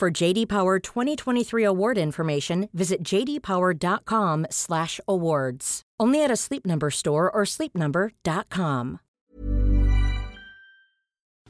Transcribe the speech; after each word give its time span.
For 0.00 0.10
JD 0.10 0.48
Power 0.48 0.78
2023 0.78 1.62
award 1.62 1.98
information, 1.98 2.70
visit 2.72 3.02
jdpower.com/awards. 3.04 5.82
Only 6.00 6.24
at 6.24 6.30
a 6.30 6.36
Sleep 6.36 6.64
Number 6.64 6.90
store 6.90 7.30
or 7.30 7.44
sleepnumber.com. 7.44 9.00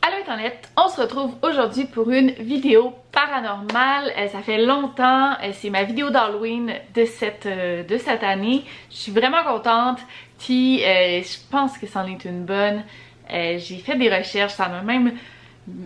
Allô 0.03 0.17
Internet, 0.19 0.69
on 0.77 0.89
se 0.89 1.01
retrouve 1.01 1.37
aujourd'hui 1.45 1.85
pour 1.85 2.11
une 2.11 2.33
vidéo 2.33 2.93
paranormale. 3.13 4.13
Euh, 4.19 4.27
ça 4.27 4.43
fait 4.43 4.59
longtemps, 4.59 5.35
euh, 5.35 5.53
c'est 5.53 5.71
ma 5.71 5.85
vidéo 5.85 6.11
d'Halloween 6.11 6.73
de 6.93 7.05
cette, 7.05 7.47
euh, 7.47 7.85
de 7.85 7.99
cette 7.99 8.25
année. 8.25 8.65
Je 8.91 8.97
suis 8.97 9.13
vraiment 9.13 9.45
contente, 9.45 10.01
puis 10.41 10.81
je 10.81 11.39
pense 11.53 11.79
que 11.79 11.87
c'en 11.87 12.05
est 12.09 12.25
une 12.25 12.45
bonne. 12.45 12.83
J'ai 13.31 13.79
fait 13.79 13.95
des 13.95 14.13
recherches, 14.13 14.55
ça 14.55 14.69
m'a 14.69 14.83
même 14.83 15.13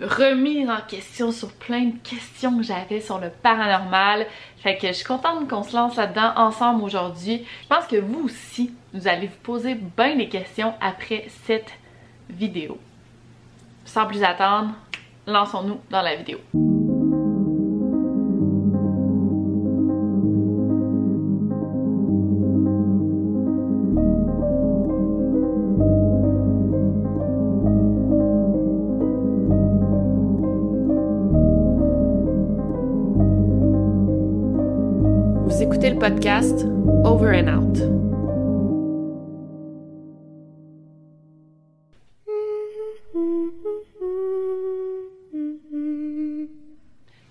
remis 0.03 0.69
en 0.69 0.81
question 0.87 1.33
sur 1.33 1.53
plein 1.53 1.87
de 1.87 1.99
questions 2.03 2.57
que 2.57 2.63
j'avais 2.63 3.01
sur 3.01 3.19
le 3.19 3.31
paranormal. 3.31 4.27
Fait 4.59 4.77
que 4.77 4.89
je 4.89 4.93
suis 4.93 5.05
contente 5.05 5.49
qu'on 5.49 5.63
se 5.63 5.75
lance 5.77 5.97
là-dedans 5.97 6.33
ensemble 6.37 6.83
aujourd'hui. 6.83 7.45
Je 7.63 7.69
pense 7.69 7.87
que 7.87 7.97
vous 7.97 8.25
aussi, 8.25 8.73
vous 8.93 9.09
allez 9.09 9.27
vous 9.27 9.41
poser 9.43 9.75
bien 9.75 10.17
des 10.17 10.29
questions 10.29 10.75
après 10.81 11.27
cette 11.47 11.73
vidéo 12.31 12.79
sans 13.85 14.07
plus 14.07 14.23
attendre, 14.23 14.75
lançons-nous 15.27 15.81
dans 15.91 16.03
la 16.03 16.17
vidéo. 16.17 16.39
Podcast 36.05 36.67
Over 37.07 37.33
and 37.33 37.49
Out. 37.49 37.79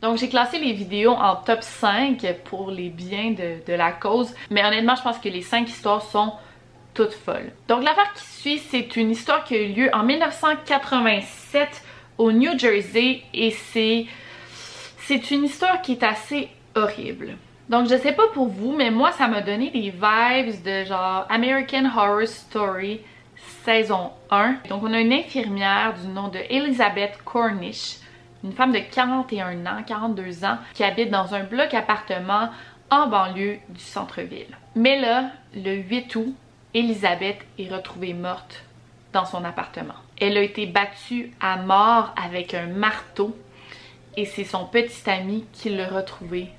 Donc 0.02 0.18
j'ai 0.18 0.28
classé 0.28 0.58
les 0.58 0.74
vidéos 0.74 1.12
en 1.12 1.36
top 1.36 1.62
5 1.62 2.26
pour 2.46 2.72
les 2.72 2.90
biens 2.90 3.36
de, 3.38 3.74
la 3.74 3.92
cause, 3.92 4.34
mais 4.50 4.66
honnêtement 4.66 4.96
je 4.96 5.04
pense 5.04 5.20
que 5.20 5.30
les 5.30 5.44
5 5.44 5.70
histoires 5.70 6.02
sont 6.02 6.34
toutes 6.96 7.14
folles. 7.14 7.52
Donc 7.68 7.84
l'affaire 7.84 8.12
qui 8.16 8.26
suit, 8.26 8.58
c'est 8.58 8.96
une 8.96 9.12
histoire 9.12 9.44
qui 9.44 9.54
a 9.54 9.62
eu 9.62 9.72
lieu 9.72 9.90
en 9.94 10.02
1987 10.02 11.84
au 12.18 12.32
New 12.32 12.58
Jersey 12.58 13.22
et 13.36 13.52
c'est 13.52 14.08
c'est 14.98 15.30
une 15.30 15.44
histoire 15.44 15.80
qui 15.84 15.92
est 15.92 16.04
assez 16.04 16.50
horrible. 16.74 17.38
Donc 17.70 17.90
je 17.90 17.96
sais 17.96 18.12
pas 18.12 18.28
pour 18.34 18.48
vous, 18.48 18.74
mais 18.74 18.92
moi 18.92 19.12
ça 19.12 19.28
m'a 19.28 19.42
donné 19.42 19.70
des 19.70 19.90
vibes 19.90 20.64
de 20.64 20.86
genre 20.86 21.26
American 21.30 21.86
Horror 21.86 22.28
Story 22.28 23.02
saison 23.64 24.12
1. 24.30 24.58
Donc 24.70 24.84
on 24.84 24.94
a 24.94 25.00
une 25.00 25.14
infirmière 25.14 25.94
du 26.02 26.08
nom 26.08 26.28
de 26.28 26.40
Elizabeth 26.50 27.18
Cornish 27.24 27.98
une 28.44 28.52
femme 28.52 28.74
de 28.74 28.80
41 28.80 29.66
ans, 29.66 29.84
42 29.86 30.46
ans, 30.46 30.58
qui 30.74 30.84
habite 30.84 31.10
dans 31.10 31.34
un 31.34 31.44
bloc 31.44 31.74
appartement 31.74 32.50
en 32.90 33.08
banlieue 33.08 33.60
du 33.70 33.80
centre-ville. 33.80 34.58
Mais 34.76 35.00
là, 35.00 35.32
le 35.56 35.76
8 35.76 36.16
août, 36.16 36.36
Elisabeth 36.74 37.38
est 37.58 37.74
retrouvée 37.74 38.14
morte 38.14 38.64
dans 39.14 39.26
son 39.26 39.46
appartement. 39.46 39.94
Elle 40.20 40.38
a 40.38 40.42
été 40.42 40.66
battue 40.66 41.32
à 41.40 41.58
mort 41.58 42.14
avec 42.22 42.54
un 42.54 42.68
marteau 42.68 43.36
et 44.18 44.26
c'est 44.26 44.44
son 44.44 44.66
petit 44.66 45.10
ami 45.10 45.46
qui 45.54 45.70
l'a 45.70 45.88
retrouvée 45.88 46.50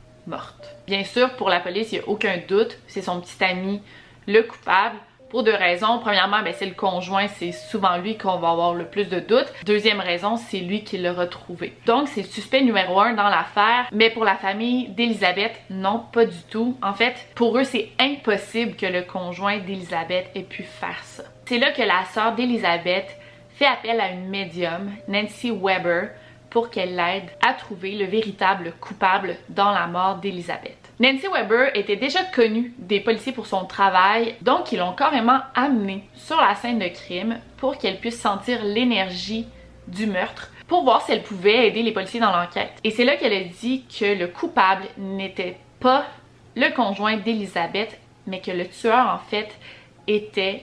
Bien 0.87 1.05
sûr, 1.05 1.35
pour 1.37 1.49
la 1.49 1.61
police, 1.61 1.93
il 1.93 1.99
n'y 1.99 2.05
a 2.05 2.09
aucun 2.09 2.39
doute, 2.49 2.77
c'est 2.87 3.03
son 3.03 3.21
petit 3.21 3.43
ami 3.43 3.81
le 4.27 4.43
coupable. 4.43 4.97
Pour 5.31 5.43
deux 5.43 5.55
raisons. 5.55 5.99
Premièrement, 5.99 6.43
ben, 6.45 6.55
c'est 6.57 6.67
le 6.67 6.75
conjoint, 6.75 7.27
c'est 7.27 7.51
souvent 7.51 7.97
lui 7.97 8.17
qu'on 8.17 8.37
va 8.37 8.51
avoir 8.51 8.73
le 8.73 8.85
plus 8.85 9.09
de 9.09 9.19
doutes. 9.19 9.53
Deuxième 9.65 9.99
raison, 9.99 10.37
c'est 10.37 10.61
lui 10.61 10.85
qui 10.85 10.97
l'a 10.97 11.13
retrouvé. 11.13 11.73
Donc, 11.87 12.07
c'est 12.07 12.21
le 12.21 12.29
suspect 12.29 12.61
numéro 12.61 13.01
un 13.01 13.15
dans 13.15 13.29
l'affaire. 13.29 13.89
Mais 13.91 14.11
pour 14.11 14.25
la 14.25 14.37
famille 14.37 14.91
d'Elisabeth, 14.91 15.61
non, 15.71 16.05
pas 16.13 16.25
du 16.25 16.41
tout. 16.51 16.79
En 16.83 16.95
fait, 16.95 17.17
pour 17.35 17.59
eux, 17.59 17.65
c'est 17.65 17.89
impossible 17.99 18.77
que 18.77 18.87
le 18.87 19.03
conjoint 19.03 19.59
d'Elisabeth 19.59 20.31
ait 20.37 20.43
pu 20.43 20.63
faire 20.63 21.03
ça. 21.03 21.25
C'est 21.47 21.59
là 21.59 21.73
que 21.73 21.83
la 21.83 22.05
sœur 22.13 22.37
d'Elisabeth 22.37 23.09
fait 23.57 23.67
appel 23.67 24.01
à 24.01 24.11
une 24.11 24.29
médium, 24.29 24.93
Nancy 25.09 25.51
Weber, 25.51 26.11
pour 26.55 26.71
qu'elle 26.71 26.95
l'aide 26.95 27.31
à 27.45 27.53
trouver 27.53 27.97
le 27.97 28.05
véritable 28.05 28.75
coupable 28.81 29.37
dans 29.49 29.73
la 29.73 29.89
mort 29.89 30.19
d'Elisabeth. 30.19 30.79
Nancy 31.01 31.27
Weber 31.27 31.77
était 31.77 31.97
déjà 31.97 32.23
connue 32.23 32.73
des 32.79 33.01
policiers 33.01 33.33
pour 33.33 33.49
son 33.49 33.65
travail, 33.65 34.37
donc 34.41 34.71
ils 34.71 34.79
l'ont 34.79 34.93
carrément 34.93 35.41
amenée 35.57 36.09
sur 36.15 36.41
la 36.41 36.55
scène 36.55 36.79
de 36.79 36.87
crime 36.87 37.41
pour 37.57 37.77
qu'elle 37.77 37.99
puisse 37.99 38.21
sentir 38.21 38.63
l'énergie 38.63 39.49
du 39.89 40.07
meurtre 40.07 40.53
pour 40.69 40.85
voir 40.85 41.03
si 41.03 41.11
elle 41.11 41.25
pouvait 41.25 41.67
aider 41.67 41.83
les 41.83 41.91
policiers 41.91 42.21
dans 42.21 42.31
l'enquête. 42.31 42.75
Et 42.85 42.93
c'est 42.93 43.05
là 43.05 43.17
qu'elle 43.17 43.33
a 43.33 43.43
dit 43.43 43.83
que 43.87 44.17
le 44.17 44.29
coupable 44.29 44.85
n'était 44.97 45.57
pas 45.81 46.07
le 46.55 46.73
conjoint 46.73 47.17
d'Elisabeth, 47.17 47.99
mais 48.29 48.41
que 48.41 48.53
le 48.53 48.69
tueur 48.69 49.09
en 49.09 49.19
fait 49.29 49.59
était 50.07 50.63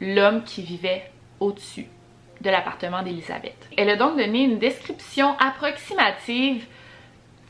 l'homme 0.00 0.44
qui 0.44 0.62
vivait 0.62 1.10
au-dessus 1.40 1.88
de 2.42 2.50
l'appartement 2.50 3.02
d'Elisabeth. 3.02 3.68
Elle 3.76 3.88
a 3.88 3.96
donc 3.96 4.18
donné 4.18 4.44
une 4.44 4.58
description 4.58 5.36
approximative 5.38 6.66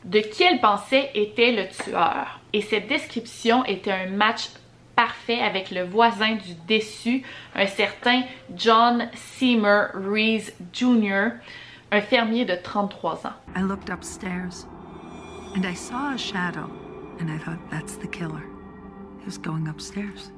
de 0.05 0.19
qui 0.19 0.43
elle 0.43 0.59
pensait 0.59 1.09
était 1.15 1.51
le 1.51 1.67
tueur. 1.67 2.39
Et 2.53 2.61
cette 2.61 2.87
description 2.87 3.65
était 3.65 3.91
un 3.91 4.09
match 4.09 4.49
parfait 4.95 5.39
avec 5.39 5.71
le 5.71 5.83
voisin 5.83 6.35
du 6.35 6.53
déçu, 6.67 7.23
un 7.55 7.65
certain 7.65 8.23
John 8.55 9.09
Seymour 9.15 9.87
Reese 9.95 10.53
Jr., 10.71 11.39
un 11.91 12.01
fermier 12.01 12.45
de 12.45 12.55
33 12.55 13.25
ans. 13.25 13.33
I 13.55 13.61
looked 13.63 13.89
upstairs 13.89 14.67
and 15.55 15.65
I 15.65 15.73
saw 15.73 16.13
a 16.13 16.17
shadow 16.17 16.69
and 17.19 17.31
I 17.31 17.37
thought 17.39 17.59
that's 17.71 17.97
the 17.97 18.07
killer. 18.07 18.43
He 19.19 19.25
was 19.25 19.37
going 19.37 19.67
upstairs. 19.67 20.31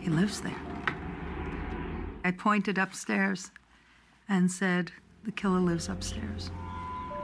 He 0.00 0.10
lives 0.10 0.40
there. 0.40 0.52
I 2.24 2.30
pointed 2.30 2.78
upstairs 2.78 3.50
and 4.28 4.50
said, 4.50 4.92
The 5.24 5.32
killer 5.32 5.60
lives 5.60 5.88
upstairs. 5.88 6.50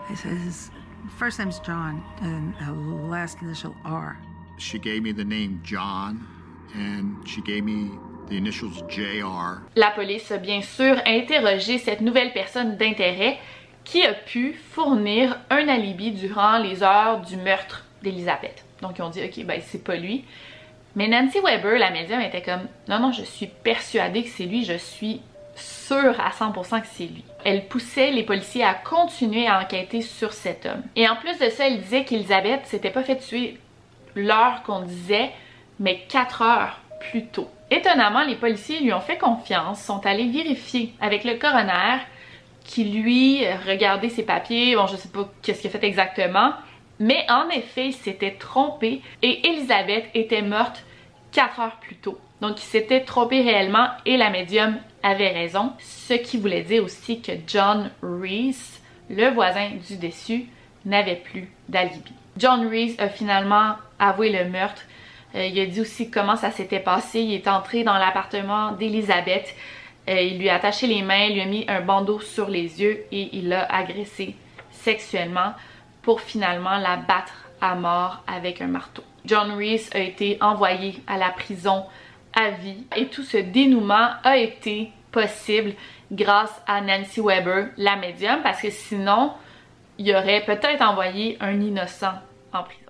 I 0.08 0.14
said, 0.14 0.36
His 0.38 0.70
first 1.18 1.38
name's 1.38 1.58
John, 1.60 2.02
and 2.20 3.10
last 3.10 3.42
initial 3.42 3.74
R. 3.84 4.18
She 4.58 4.78
gave 4.78 5.02
me 5.02 5.12
the 5.12 5.24
name 5.24 5.60
John, 5.64 6.26
and 6.74 7.26
she 7.28 7.40
gave 7.42 7.64
me 7.64 7.90
the 8.28 8.36
initials 8.36 8.82
JR. 8.88 9.62
La 9.76 9.90
police 9.90 10.30
a 10.30 10.38
bien 10.38 10.62
sûr 10.62 10.96
interrogé 11.06 11.78
cette 11.78 12.00
nouvelle 12.00 12.32
personne 12.32 12.76
d'intérêt 12.76 13.38
qui 13.84 14.02
a 14.02 14.14
pu 14.14 14.54
fournir 14.54 15.38
un 15.50 15.68
alibi 15.68 16.12
durant 16.12 16.58
les 16.58 16.82
heures 16.82 17.20
du 17.20 17.36
meurtre 17.36 17.84
d'Elisabeth. 18.02 18.64
Donc 18.80 18.98
ils 18.98 19.02
ont 19.02 19.10
dit, 19.10 19.22
ok, 19.22 19.44
ben 19.44 19.60
c'est 19.62 19.84
pas 19.84 19.96
lui. 19.96 20.24
Mais 20.96 21.08
Nancy 21.08 21.40
Weber, 21.40 21.78
la 21.78 21.90
médium, 21.90 22.20
était 22.20 22.42
comme, 22.42 22.68
non, 22.88 23.00
non, 23.00 23.12
je 23.12 23.24
suis 23.24 23.48
persuadée 23.48 24.22
que 24.22 24.30
c'est 24.30 24.46
lui, 24.46 24.64
je 24.64 24.78
suis 24.78 25.20
sûre 25.56 26.20
à 26.20 26.30
100% 26.30 26.80
que 26.80 26.86
c'est 26.92 27.04
lui. 27.04 27.24
Elle 27.44 27.66
poussait 27.66 28.10
les 28.10 28.22
policiers 28.22 28.64
à 28.64 28.74
continuer 28.74 29.46
à 29.46 29.60
enquêter 29.60 30.02
sur 30.02 30.32
cet 30.32 30.66
homme. 30.66 30.82
Et 30.96 31.08
en 31.08 31.16
plus 31.16 31.38
de 31.38 31.48
ça, 31.50 31.68
elle 31.68 31.80
disait 31.80 32.04
qu'Elisabeth 32.04 32.66
s'était 32.66 32.90
pas 32.90 33.02
fait 33.02 33.18
tuer 33.18 33.58
l'heure 34.14 34.62
qu'on 34.64 34.80
disait, 34.80 35.30
mais 35.78 36.04
4 36.08 36.42
heures 36.42 36.80
plus 37.10 37.26
tôt. 37.26 37.50
Étonnamment, 37.70 38.24
les 38.24 38.36
policiers 38.36 38.80
lui 38.80 38.92
ont 38.92 39.00
fait 39.00 39.18
confiance, 39.18 39.82
sont 39.82 40.04
allés 40.06 40.28
vérifier 40.28 40.92
avec 41.00 41.24
le 41.24 41.34
coroner 41.34 41.98
qui 42.64 42.84
lui 42.84 43.46
regardait 43.68 44.08
ses 44.08 44.22
papiers, 44.22 44.74
bon 44.74 44.86
je 44.86 44.96
sais 44.96 45.08
pas 45.08 45.28
qu'est-ce 45.42 45.60
qu'il 45.60 45.68
a 45.68 45.78
fait 45.78 45.86
exactement, 45.86 46.52
mais 46.98 47.26
en 47.28 47.48
effet, 47.50 47.88
il 47.88 47.92
s'était 47.92 48.36
trompé 48.38 49.02
et 49.22 49.46
Elisabeth 49.48 50.06
était 50.14 50.42
morte 50.42 50.84
4 51.34 51.60
heures 51.60 51.76
plus 51.80 51.96
tôt. 51.96 52.18
Donc 52.40 52.62
il 52.62 52.66
s'était 52.66 53.04
trompé 53.04 53.42
réellement 53.42 53.88
et 54.06 54.16
la 54.16 54.30
médium 54.30 54.78
avait 55.02 55.32
raison, 55.32 55.72
ce 55.80 56.14
qui 56.14 56.38
voulait 56.38 56.62
dire 56.62 56.82
aussi 56.82 57.20
que 57.20 57.32
John 57.46 57.90
Reese, 58.02 58.80
le 59.10 59.28
voisin 59.28 59.72
du 59.86 59.96
déçu, 59.96 60.46
n'avait 60.86 61.16
plus 61.16 61.50
d'alibi. 61.68 62.12
John 62.36 62.68
Reese 62.68 62.96
a 62.98 63.08
finalement 63.08 63.74
avoué 63.98 64.30
le 64.30 64.48
meurtre. 64.48 64.82
Euh, 65.34 65.46
il 65.46 65.58
a 65.60 65.66
dit 65.66 65.80
aussi 65.80 66.10
comment 66.10 66.36
ça 66.36 66.50
s'était 66.50 66.80
passé. 66.80 67.20
Il 67.20 67.34
est 67.34 67.48
entré 67.48 67.84
dans 67.84 67.98
l'appartement 67.98 68.72
d'Elisabeth. 68.72 69.54
Euh, 70.08 70.20
il 70.20 70.38
lui 70.38 70.48
a 70.48 70.54
attaché 70.54 70.86
les 70.86 71.02
mains, 71.02 71.30
lui 71.30 71.40
a 71.40 71.46
mis 71.46 71.64
un 71.68 71.80
bandeau 71.80 72.20
sur 72.20 72.48
les 72.48 72.80
yeux 72.80 73.04
et 73.10 73.30
il 73.36 73.48
l'a 73.48 73.64
agressé 73.64 74.36
sexuellement 74.70 75.54
pour 76.02 76.20
finalement 76.20 76.76
la 76.76 76.96
battre 76.96 77.46
à 77.60 77.74
mort 77.74 78.22
avec 78.26 78.60
un 78.60 78.66
marteau. 78.66 79.02
John 79.24 79.52
Reese 79.52 79.90
a 79.94 80.00
été 80.00 80.38
envoyé 80.40 80.96
à 81.06 81.16
la 81.16 81.30
prison 81.30 81.84
à 82.34 82.50
vie 82.50 82.84
et 82.96 83.06
tout 83.06 83.22
ce 83.22 83.38
dénouement 83.38 84.10
a 84.22 84.36
été 84.36 84.90
possible 85.12 85.72
grâce 86.10 86.52
à 86.66 86.80
Nancy 86.80 87.20
Weber, 87.20 87.68
la 87.76 87.96
médium, 87.96 88.40
parce 88.42 88.60
que 88.60 88.70
sinon, 88.70 89.32
il 89.98 90.10
aurait 90.10 90.44
peut-être 90.44 90.82
envoyé 90.82 91.36
un 91.40 91.60
innocent 91.60 92.12
en 92.52 92.62
prison. 92.64 92.80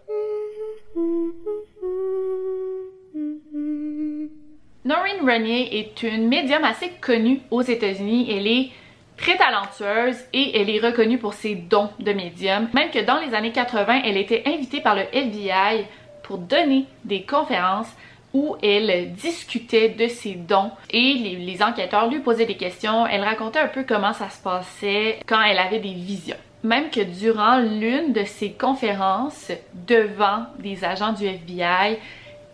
Noreen 4.84 5.20
Renier 5.22 5.78
est 5.78 6.02
une 6.02 6.28
médium 6.28 6.64
assez 6.64 6.90
connue 7.00 7.40
aux 7.50 7.62
États-Unis. 7.62 8.31
Elle 8.31 8.46
est 8.46 8.70
très 9.16 9.36
talentueuse 9.36 10.19
et 10.32 10.60
elle 10.60 10.69
est 10.69 10.81
reconnue 10.81 11.19
pour 11.19 11.32
ses 11.32 11.54
dons 11.54 11.90
de 12.00 12.12
médium. 12.12 12.69
Même 12.75 12.90
que 12.90 12.98
dans 12.98 13.19
les 13.19 13.34
années 13.34 13.52
80, 13.52 14.02
elle 14.04 14.16
était 14.16 14.42
invitée 14.46 14.81
par 14.81 14.94
le 14.94 15.02
FBI 15.12 15.86
pour 16.25 16.38
donner 16.38 16.87
des 17.05 17.23
conférences 17.23 17.93
où 18.32 18.56
elle 18.62 19.12
discutait 19.12 19.91
de 19.91 20.09
ses 20.09 20.35
dons 20.35 20.73
et 20.91 21.15
les, 21.15 21.62
enquêteurs 21.62 22.11
lui 22.11 22.19
posaient 22.19 22.47
des 22.47 22.56
questions. 22.56 23.06
Elle 23.06 23.23
racontait 23.23 23.61
un 23.61 23.69
peu 23.69 23.85
comment 23.85 24.12
ça 24.12 24.29
se 24.29 24.43
passait 24.43 25.21
quand 25.26 25.41
elle 25.41 25.59
avait 25.59 25.79
des 25.79 25.94
visions. 25.94 26.37
Même 26.65 26.91
que 26.91 27.00
durant 27.00 27.59
l'une 27.59 28.12
de 28.12 28.25
ses 28.25 28.53
conférences 28.53 29.53
devant 29.87 30.47
des 30.59 30.85
agents 30.85 31.12
du 31.12 31.26
FBI, 31.26 31.99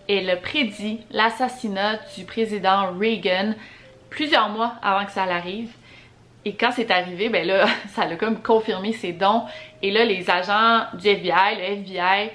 elle 0.09 0.39
prédit 0.43 1.01
l'assassinat 1.11 1.99
du 2.17 2.25
président 2.25 2.93
Reagan 2.99 3.55
plusieurs 4.11 4.51
mois 4.51 4.75
avant 4.83 5.07
que 5.07 5.13
ça 5.13 5.25
l'arrive. 5.25 5.71
Et 6.45 6.55
quand 6.55 6.73
c'est 6.73 6.91
arrivé, 6.91 7.29
ben 7.29 7.47
là, 7.47 7.67
ça 7.91 8.03
a 8.03 8.17
comme 8.17 8.43
confirmé 8.43 8.93
ses 8.93 9.13
dons. 9.13 9.45
Et 9.83 9.91
là, 9.91 10.05
les 10.05 10.29
agents 10.29 10.85
du 10.95 11.09
FBI, 11.09 11.57
le 11.57 11.63
FBI, 11.63 12.31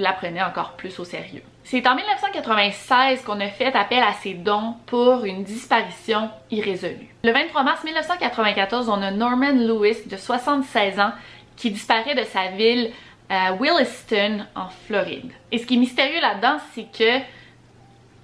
la 0.00 0.12
prenaient 0.12 0.42
encore 0.42 0.72
plus 0.72 0.98
au 0.98 1.04
sérieux. 1.04 1.42
C'est 1.64 1.86
en 1.86 1.94
1996 1.94 3.22
qu'on 3.22 3.40
a 3.40 3.48
fait 3.48 3.74
appel 3.74 4.02
à 4.02 4.12
ses 4.14 4.34
dons 4.34 4.74
pour 4.86 5.24
une 5.24 5.44
disparition 5.44 6.30
irrésolue. 6.50 7.14
Le 7.22 7.32
23 7.32 7.62
mars 7.62 7.84
1994, 7.84 8.88
on 8.88 9.02
a 9.02 9.10
Norman 9.10 9.52
Lewis 9.52 9.98
de 10.06 10.16
76 10.16 10.98
ans 10.98 11.12
qui 11.56 11.70
disparaît 11.70 12.14
de 12.14 12.24
sa 12.24 12.48
ville 12.48 12.90
à 13.28 13.52
Williston 13.54 14.46
en 14.56 14.68
Floride. 14.86 15.30
Et 15.52 15.58
ce 15.58 15.66
qui 15.66 15.74
est 15.74 15.78
mystérieux 15.78 16.20
là-dedans, 16.20 16.56
c'est 16.74 16.90
que 16.90 17.24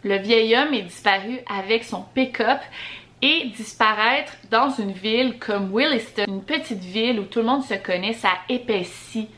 le 0.03 0.17
vieil 0.19 0.57
homme 0.57 0.75
est 0.75 0.83
disparu 0.83 1.39
avec 1.49 1.85
son 1.85 2.03
pick-up 2.15 2.61
et 3.23 3.47
disparaître 3.57 4.33
dans 4.51 4.71
une 4.71 4.93
ville 4.93 5.39
comme 5.39 5.73
Williston, 5.73 6.25
une 6.29 6.43
petite 6.43 6.83
ville 6.83 7.21
où 7.21 7.25
tout 7.25 7.41
le 7.41 7.47
monde 7.47 7.65
se 7.65 7.75
connaît, 7.75 8.13
ça 8.13 8.31
épaissit 8.49 9.29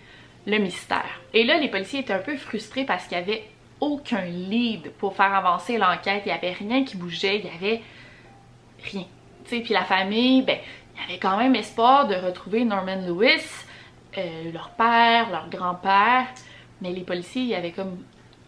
le 0.48 0.58
mystère. 0.58 1.20
Et 1.34 1.44
là, 1.44 1.58
les 1.58 1.68
policiers 1.68 2.00
étaient 2.00 2.14
un 2.14 2.20
peu 2.20 2.36
frustrés 2.36 2.84
parce 2.84 3.06
qu'il 3.06 3.18
y 3.18 3.20
avait 3.20 3.44
aucun 3.80 4.24
lead 4.24 4.90
pour 4.92 5.14
faire 5.14 5.34
avancer 5.34 5.76
l'enquête. 5.76 6.22
Il 6.24 6.28
n'y 6.28 6.34
avait 6.34 6.52
rien 6.52 6.84
qui 6.84 6.96
bougeait, 6.96 7.38
il 7.38 7.44
n'y 7.44 7.50
avait 7.50 7.82
rien. 8.90 9.04
Puis 9.44 9.64
la 9.70 9.84
famille, 9.84 10.42
ben, 10.42 10.58
il 10.94 11.02
y 11.02 11.04
avait 11.04 11.18
quand 11.18 11.36
même 11.36 11.54
espoir 11.54 12.08
de 12.08 12.14
retrouver 12.14 12.64
Norman 12.64 12.96
Lewis, 13.06 13.44
euh, 14.16 14.50
leur 14.52 14.70
père, 14.70 15.30
leur 15.30 15.48
grand-père, 15.48 16.26
mais 16.80 16.92
les 16.92 17.02
policiers, 17.02 17.42
il 17.42 17.48
y 17.48 17.54
avait 17.54 17.72
comme 17.72 17.98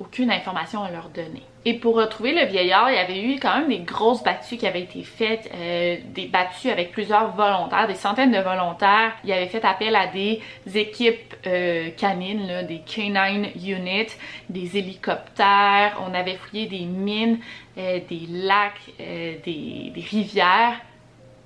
aucune 0.00 0.30
information 0.30 0.82
à 0.82 0.90
leur 0.90 1.10
donner. 1.10 1.42
Et 1.66 1.74
pour 1.74 1.96
retrouver 1.96 2.32
le 2.32 2.46
vieillard, 2.46 2.90
il 2.90 2.96
y 2.96 2.98
avait 2.98 3.22
eu 3.22 3.38
quand 3.38 3.58
même 3.58 3.68
des 3.68 3.80
grosses 3.80 4.22
battues 4.22 4.56
qui 4.56 4.66
avaient 4.66 4.80
été 4.80 5.02
faites, 5.02 5.50
euh, 5.54 5.96
des 6.06 6.26
battues 6.26 6.70
avec 6.70 6.90
plusieurs 6.90 7.32
volontaires, 7.36 7.86
des 7.86 7.94
centaines 7.94 8.32
de 8.32 8.38
volontaires. 8.38 9.12
Il 9.24 9.32
avait 9.32 9.46
fait 9.46 9.64
appel 9.64 9.94
à 9.94 10.06
des 10.06 10.40
équipes 10.74 11.34
euh, 11.46 11.90
canines, 11.90 12.66
des 12.66 12.80
canine 12.80 13.48
units, 13.54 14.16
des 14.48 14.78
hélicoptères. 14.78 16.00
On 16.08 16.14
avait 16.14 16.36
fouillé 16.36 16.66
des 16.66 16.86
mines, 16.86 17.38
euh, 17.76 18.00
des 18.08 18.26
lacs, 18.28 18.80
des, 18.98 19.92
des 19.94 20.04
rivières 20.10 20.80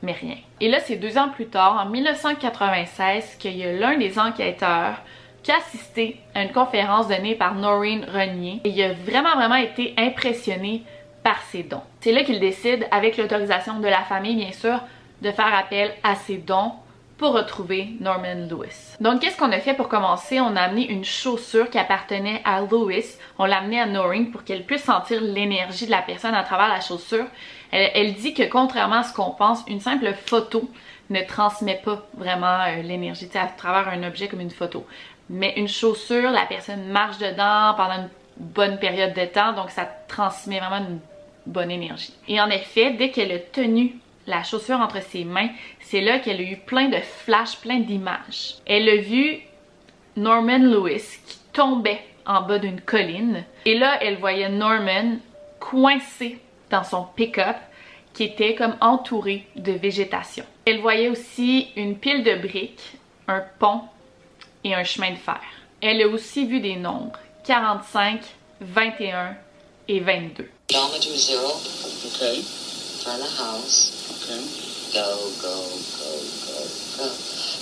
mais 0.04 0.12
rien. 0.12 0.36
Et 0.60 0.68
là, 0.68 0.80
c'est 0.80 0.96
deux 0.96 1.16
ans 1.18 1.30
plus 1.30 1.46
tard, 1.46 1.82
en 1.82 1.88
1996, 1.88 3.36
qu'il 3.38 3.56
y 3.56 3.64
a 3.64 3.72
l'un 3.72 3.96
des 3.96 4.18
enquêteurs 4.18 4.96
a 5.50 5.56
assisté 5.56 6.20
à 6.34 6.42
une 6.42 6.52
conférence 6.52 7.08
donnée 7.08 7.34
par 7.34 7.54
Noreen 7.54 8.04
Renier 8.04 8.60
et 8.64 8.68
il 8.68 8.82
a 8.82 8.92
vraiment 8.92 9.34
vraiment 9.36 9.54
été 9.56 9.94
impressionné 9.96 10.82
par 11.22 11.40
ses 11.42 11.62
dons. 11.62 11.82
C'est 12.00 12.12
là 12.12 12.22
qu'il 12.22 12.40
décide, 12.40 12.86
avec 12.90 13.16
l'autorisation 13.16 13.80
de 13.80 13.88
la 13.88 14.02
famille 14.02 14.36
bien 14.36 14.52
sûr, 14.52 14.80
de 15.22 15.30
faire 15.30 15.54
appel 15.54 15.92
à 16.02 16.14
ses 16.14 16.36
dons 16.36 16.72
pour 17.16 17.32
retrouver 17.32 17.90
Norman 18.00 18.46
Lewis. 18.50 18.96
Donc 19.00 19.20
qu'est-ce 19.20 19.36
qu'on 19.36 19.52
a 19.52 19.60
fait 19.60 19.74
pour 19.74 19.88
commencer? 19.88 20.40
On 20.40 20.56
a 20.56 20.62
amené 20.62 20.90
une 20.90 21.04
chaussure 21.04 21.70
qui 21.70 21.78
appartenait 21.78 22.42
à 22.44 22.60
Lewis, 22.60 23.16
on 23.38 23.44
l'a 23.44 23.58
amenée 23.58 23.80
à 23.80 23.86
Noreen 23.86 24.30
pour 24.30 24.44
qu'elle 24.44 24.64
puisse 24.64 24.82
sentir 24.82 25.20
l'énergie 25.20 25.86
de 25.86 25.90
la 25.90 26.02
personne 26.02 26.34
à 26.34 26.42
travers 26.42 26.68
la 26.68 26.80
chaussure. 26.80 27.26
Elle, 27.70 27.90
elle 27.94 28.14
dit 28.14 28.34
que 28.34 28.42
contrairement 28.42 28.96
à 28.96 29.02
ce 29.04 29.14
qu'on 29.14 29.30
pense, 29.30 29.62
une 29.68 29.80
simple 29.80 30.12
photo 30.26 30.68
ne 31.10 31.20
transmet 31.22 31.80
pas 31.84 32.02
vraiment 32.16 32.60
euh, 32.60 32.82
l'énergie 32.82 33.28
à 33.34 33.46
travers 33.46 33.88
un 33.88 34.02
objet 34.04 34.28
comme 34.28 34.40
une 34.40 34.50
photo 34.50 34.86
mais 35.30 35.54
une 35.56 35.68
chaussure, 35.68 36.30
la 36.30 36.46
personne 36.46 36.86
marche 36.86 37.18
dedans 37.18 37.74
pendant 37.76 38.02
une 38.02 38.08
bonne 38.36 38.78
période 38.78 39.14
de 39.14 39.24
temps, 39.24 39.52
donc 39.52 39.70
ça 39.70 39.88
transmet 40.08 40.58
vraiment 40.58 40.86
une 40.86 41.00
bonne 41.46 41.70
énergie. 41.70 42.14
Et 42.28 42.40
en 42.40 42.50
effet, 42.50 42.92
dès 42.92 43.10
qu'elle 43.10 43.32
a 43.32 43.38
tenu 43.38 43.96
la 44.26 44.42
chaussure 44.42 44.80
entre 44.80 45.02
ses 45.02 45.24
mains, 45.24 45.50
c'est 45.80 46.00
là 46.00 46.18
qu'elle 46.18 46.40
a 46.40 46.44
eu 46.44 46.56
plein 46.56 46.88
de 46.88 46.98
flashs, 46.98 47.56
plein 47.60 47.80
d'images. 47.80 48.56
Elle 48.66 48.88
a 48.88 48.96
vu 48.96 49.40
Norman 50.16 50.58
Lewis 50.58 51.18
qui 51.26 51.38
tombait 51.52 52.00
en 52.26 52.42
bas 52.42 52.58
d'une 52.58 52.80
colline. 52.80 53.44
Et 53.66 53.78
là, 53.78 53.98
elle 54.00 54.16
voyait 54.16 54.48
Norman 54.48 55.18
coincé 55.60 56.38
dans 56.70 56.84
son 56.84 57.04
pick-up 57.16 57.56
qui 58.12 58.24
était 58.24 58.54
comme 58.54 58.76
entouré 58.80 59.46
de 59.56 59.72
végétation. 59.72 60.44
Elle 60.66 60.80
voyait 60.80 61.08
aussi 61.08 61.68
une 61.76 61.96
pile 61.96 62.22
de 62.22 62.36
briques, 62.36 62.96
un 63.28 63.42
pont 63.58 63.82
et 64.64 64.74
un 64.74 64.84
chemin 64.84 65.12
de 65.12 65.16
fer. 65.16 65.40
Elle 65.80 66.02
a 66.02 66.08
aussi 66.08 66.46
vu 66.46 66.60
des 66.60 66.76
nombres 66.76 67.18
45, 67.44 68.22
21 68.60 69.36
et 69.88 70.00
22. 70.00 70.48
Geometry 70.70 71.16
zero. 71.18 71.52
Okay. 72.06 72.40
Find 73.04 73.20
the 73.20 73.28
house. 73.36 74.08
Okay. 74.16 74.40
Go, 74.94 75.04
go, 75.42 75.54
go, 76.00 76.10
go, 76.46 76.56
go. 76.96 77.10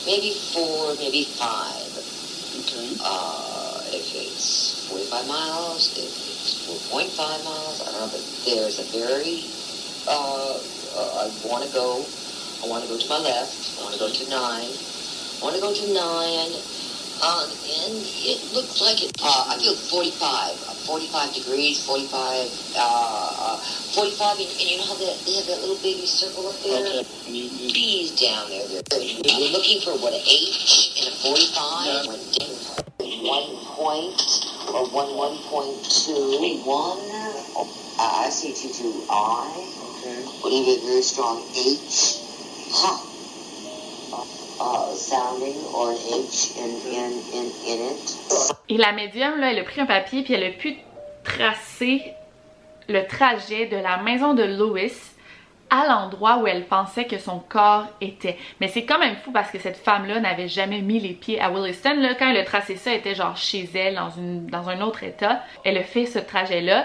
Maybe 0.06 0.34
four, 0.54 0.94
maybe 1.00 1.24
five. 1.24 1.90
Okay. 2.62 2.94
Uh, 3.02 3.80
if 3.90 4.14
it's 4.14 4.86
45 4.88 5.26
miles, 5.26 5.98
if 5.98 6.04
it's 6.06 6.68
4.5 6.92 7.44
miles, 7.44 7.80
I 7.82 7.84
don't 7.90 8.00
know, 8.00 8.08
but 8.12 8.22
there's 8.46 8.78
a 8.78 8.86
very, 8.94 9.44
uh, 10.06 10.58
uh 10.94 11.26
I 11.26 11.48
want 11.48 11.64
to 11.64 11.72
go, 11.72 12.04
I 12.62 12.68
want 12.68 12.84
to 12.84 12.88
go 12.88 12.98
to 12.98 13.08
my 13.08 13.18
left, 13.18 13.78
I 13.80 13.82
want 13.82 13.94
to 13.94 14.00
go 14.00 14.08
to 14.08 14.24
nine, 14.30 14.70
I 14.70 15.40
want 15.42 15.56
to 15.56 15.62
go 15.62 15.72
to 15.72 15.86
nine, 15.92 16.52
Um, 17.22 17.46
and 17.46 17.94
it 18.26 18.42
looks 18.50 18.82
like 18.82 18.98
it, 18.98 19.14
uh, 19.22 19.54
I 19.54 19.58
feel 19.62 19.78
45, 19.78 20.18
uh, 20.18 20.74
45 20.90 21.34
degrees, 21.34 21.78
45, 21.86 22.18
uh, 22.74 23.62
45, 23.94 24.42
and, 24.42 24.50
and 24.50 24.66
you 24.66 24.78
know 24.82 24.86
how 24.90 24.98
they, 24.98 25.06
they 25.22 25.38
have 25.38 25.46
that 25.46 25.62
little 25.62 25.78
baby 25.86 26.02
circle 26.02 26.50
up 26.50 26.58
there? 26.66 26.82
Okay. 26.82 27.06
Bees 27.30 28.18
down 28.18 28.50
there. 28.50 28.66
You're 28.66 29.54
looking 29.54 29.78
for 29.86 29.94
what, 30.02 30.12
an 30.12 30.22
H 30.26 30.98
and 30.98 31.06
a 31.06 31.16
45? 31.22 32.10
Yeah. 32.10 33.22
One 33.22 33.54
point 33.78 34.18
or 34.74 34.82
one 34.90 35.14
one 35.14 35.38
point 35.46 35.78
two 35.86 36.58
one. 36.66 36.98
Uh, 37.54 38.26
I 38.26 38.30
see 38.30 38.50
two 38.50 38.74
two 38.74 39.06
I. 39.08 39.46
Okay. 40.02 40.22
What 40.42 40.50
do 40.50 40.56
you 40.56 40.64
get? 40.66 40.82
Very 40.82 41.02
strong 41.02 41.38
H. 41.54 42.18
Huh. 42.74 43.11
Et 48.68 48.76
la 48.76 48.92
médium, 48.92 49.38
là, 49.40 49.52
elle 49.52 49.58
a 49.58 49.64
pris 49.64 49.80
un 49.80 49.86
papier 49.86 50.22
puis 50.22 50.34
elle 50.34 50.44
a 50.44 50.50
pu 50.50 50.76
tracer 51.24 52.02
le 52.88 53.06
trajet 53.06 53.66
de 53.66 53.76
la 53.76 53.98
maison 53.98 54.34
de 54.34 54.42
Louis 54.42 54.92
à 55.70 55.86
l'endroit 55.86 56.38
où 56.38 56.46
elle 56.46 56.66
pensait 56.66 57.06
que 57.06 57.18
son 57.18 57.38
corps 57.38 57.86
était. 58.00 58.36
Mais 58.60 58.68
c'est 58.68 58.84
quand 58.84 58.98
même 58.98 59.16
fou 59.16 59.32
parce 59.32 59.50
que 59.50 59.58
cette 59.58 59.78
femme-là 59.78 60.20
n'avait 60.20 60.48
jamais 60.48 60.82
mis 60.82 61.00
les 61.00 61.14
pieds 61.14 61.40
à 61.40 61.50
Williston. 61.50 61.94
Là, 61.98 62.14
quand 62.14 62.28
elle 62.28 62.36
a 62.36 62.44
tracé 62.44 62.76
ça, 62.76 62.92
elle 62.92 62.98
était 62.98 63.14
genre 63.14 63.36
chez 63.36 63.68
elle, 63.74 63.94
dans, 63.94 64.10
une, 64.10 64.46
dans 64.46 64.68
un 64.68 64.82
autre 64.82 65.02
état. 65.02 65.42
Elle 65.64 65.78
a 65.78 65.82
fait 65.82 66.04
ce 66.04 66.18
trajet-là 66.18 66.84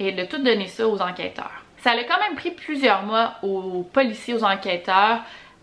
et 0.00 0.08
elle 0.08 0.18
a 0.18 0.26
tout 0.26 0.42
donné 0.42 0.66
ça 0.66 0.88
aux 0.88 1.00
enquêteurs. 1.00 1.62
Ça 1.78 1.92
a 1.92 2.02
quand 2.02 2.18
même 2.20 2.34
pris 2.34 2.50
plusieurs 2.50 3.04
mois 3.04 3.34
aux 3.44 3.84
policiers, 3.92 4.34
aux 4.34 4.44
enquêteurs 4.44 5.20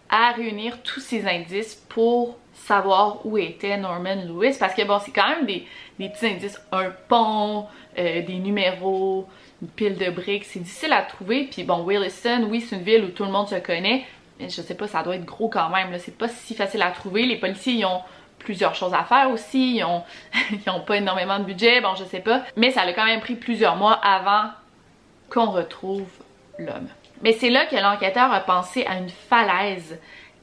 à 0.10 0.32
réunir 0.32 0.82
tous 0.84 1.00
ces 1.00 1.26
indices 1.28 1.76
pour 1.90 2.38
savoir 2.54 3.26
où 3.26 3.38
était 3.38 3.78
Norman 3.78 4.16
Lewis. 4.28 4.58
Parce 4.60 4.74
que 4.74 4.84
bon 4.84 5.00
c'est 5.00 5.12
quand 5.12 5.28
même 5.28 5.46
des, 5.46 5.66
petits 5.98 6.28
indices, 6.28 6.60
un 6.72 6.92
pont, 7.08 7.68
euh, 7.98 8.22
des 8.22 8.36
numéros, 8.36 9.28
une 9.62 9.68
pile 9.70 9.98
de 9.98 10.10
briques, 10.10 10.46
c'est 10.46 10.60
difficile 10.60 10.94
à 10.94 11.02
trouver. 11.02 11.48
Puis 11.52 11.64
bon 11.64 11.84
Williston 11.84 12.48
oui 12.50 12.62
c'est 12.62 12.76
une 12.76 12.84
ville 12.84 13.04
où 13.06 13.10
tout 13.10 13.26
le 13.26 13.32
monde 13.32 13.48
se 13.48 13.56
connaît. 13.56 14.06
Mais 14.40 14.50
je 14.50 14.62
sais 14.62 14.76
pas 14.76 14.88
ça 14.88 15.04
doit 15.04 15.16
être 15.16 15.26
gros 15.26 15.50
quand 15.50 15.70
même 15.70 15.92
là, 15.92 16.00
c'est 16.00 16.18
pas 16.18 16.28
si 16.28 16.56
facile 16.56 16.82
à 16.82 16.92
trouver, 16.92 17.26
les 17.26 17.38
policiers 17.38 17.74
ils 17.74 17.86
ont 17.86 18.02
plusieurs 18.40 18.76
choses 18.76 18.94
à 18.94 19.04
faire 19.04 19.30
aussi, 19.32 19.78
ils 19.78 19.84
ont, 19.84 20.04
ils 20.52 20.70
ont 20.70 20.82
pas 20.82 20.98
énormément 20.98 21.40
de 21.40 21.46
budget, 21.46 21.82
bon 21.82 21.96
je 21.96 22.04
sais 22.04 22.20
pas, 22.20 22.44
mais 22.56 22.72
ça 22.72 22.82
a 22.82 22.94
quand 22.94 23.06
même 23.06 23.22
pris 23.22 23.36
plusieurs 23.36 23.76
mois 23.76 23.94
avant 23.94 24.50
qu'on 25.30 25.50
retrouve 25.52 26.08
l'homme. 26.60 26.88
Mais 27.22 27.34
c'est 27.34 27.50
là 27.50 27.66
que 27.66 27.76
l'enquêteur 27.76 28.32
a 28.32 28.42
pensé 28.42 28.86
à 28.86 28.98
une 28.98 29.10
falaise 29.10 30.00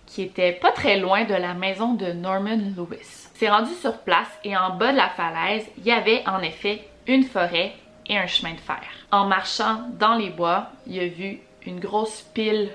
qui 0.07 0.23
était 0.23 0.53
pas 0.53 0.73
très 0.73 0.99
loin 0.99 1.25
de 1.25 1.35
la 1.35 1.55
maison 1.55 1.95
de 1.95 2.13
Norman 2.13 2.59
Lewis. 2.77 3.29
s'est 3.35 3.51
rendu 3.51 3.73
sur 3.75 3.99
place 3.99 4.31
et 4.45 4.57
en 4.57 4.71
bas 4.71 4.93
de 4.93 4.97
la 4.97 5.09
falaise, 5.09 5.67
il 5.79 5.85
y 5.85 5.93
avait 5.93 6.23
en 6.27 6.41
effet 6.41 6.85
une 7.07 7.25
forêt 7.25 7.73
et 8.07 8.19
un 8.19 8.27
chemin 8.27 8.55
de 8.55 8.61
fer. 8.61 8.83
En 9.13 9.27
marchant 9.27 9.83
dans 9.99 10.17
les 10.17 10.31
bois, 10.31 10.71
il 10.87 10.99
a 11.01 11.07
vu 11.07 11.39
une 11.65 11.81
grosse 11.81 12.23
pile 12.35 12.71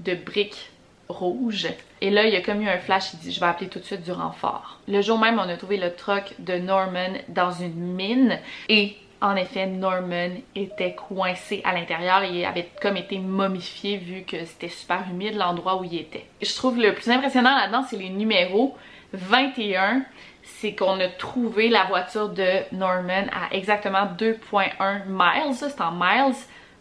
de 0.00 0.14
briques 0.14 0.70
rouges. 1.08 1.68
Et 2.00 2.10
là, 2.10 2.26
il 2.26 2.34
a 2.34 2.40
comme 2.40 2.62
eu 2.62 2.68
un 2.68 2.78
flash, 2.78 3.12
il 3.14 3.18
dit 3.20 3.32
je 3.32 3.40
vais 3.40 3.46
appeler 3.46 3.68
tout 3.68 3.78
de 3.78 3.84
suite 3.84 4.02
du 4.02 4.12
renfort. 4.12 4.80
Le 4.88 5.00
jour 5.02 5.18
même, 5.18 5.38
on 5.38 5.48
a 5.48 5.56
trouvé 5.56 5.76
le 5.76 5.94
truck 5.94 6.34
de 6.38 6.54
Norman 6.54 7.12
dans 7.28 7.52
une 7.52 7.94
mine 7.94 8.38
et 8.68 8.96
en 9.20 9.36
effet, 9.36 9.66
Norman 9.66 10.30
était 10.54 10.94
coincé 10.94 11.62
à 11.64 11.72
l'intérieur 11.72 12.22
et 12.22 12.44
avait 12.44 12.68
comme 12.82 12.96
été 12.96 13.18
momifié 13.18 13.96
vu 13.96 14.22
que 14.22 14.44
c'était 14.44 14.68
super 14.68 15.04
humide 15.10 15.36
l'endroit 15.36 15.80
où 15.80 15.84
il 15.84 15.96
était. 15.96 16.26
Je 16.42 16.54
trouve 16.54 16.78
le 16.78 16.94
plus 16.94 17.08
impressionnant 17.10 17.56
là-dedans, 17.56 17.84
c'est 17.88 17.96
les 17.96 18.10
numéros 18.10 18.76
21. 19.12 20.02
C'est 20.42 20.74
qu'on 20.74 21.00
a 21.00 21.08
trouvé 21.08 21.68
la 21.68 21.84
voiture 21.84 22.28
de 22.28 22.46
Norman 22.72 23.26
à 23.32 23.54
exactement 23.54 24.06
2.1 24.18 25.06
miles, 25.08 25.54
c'est 25.54 25.80
en 25.80 25.92
miles 25.92 26.36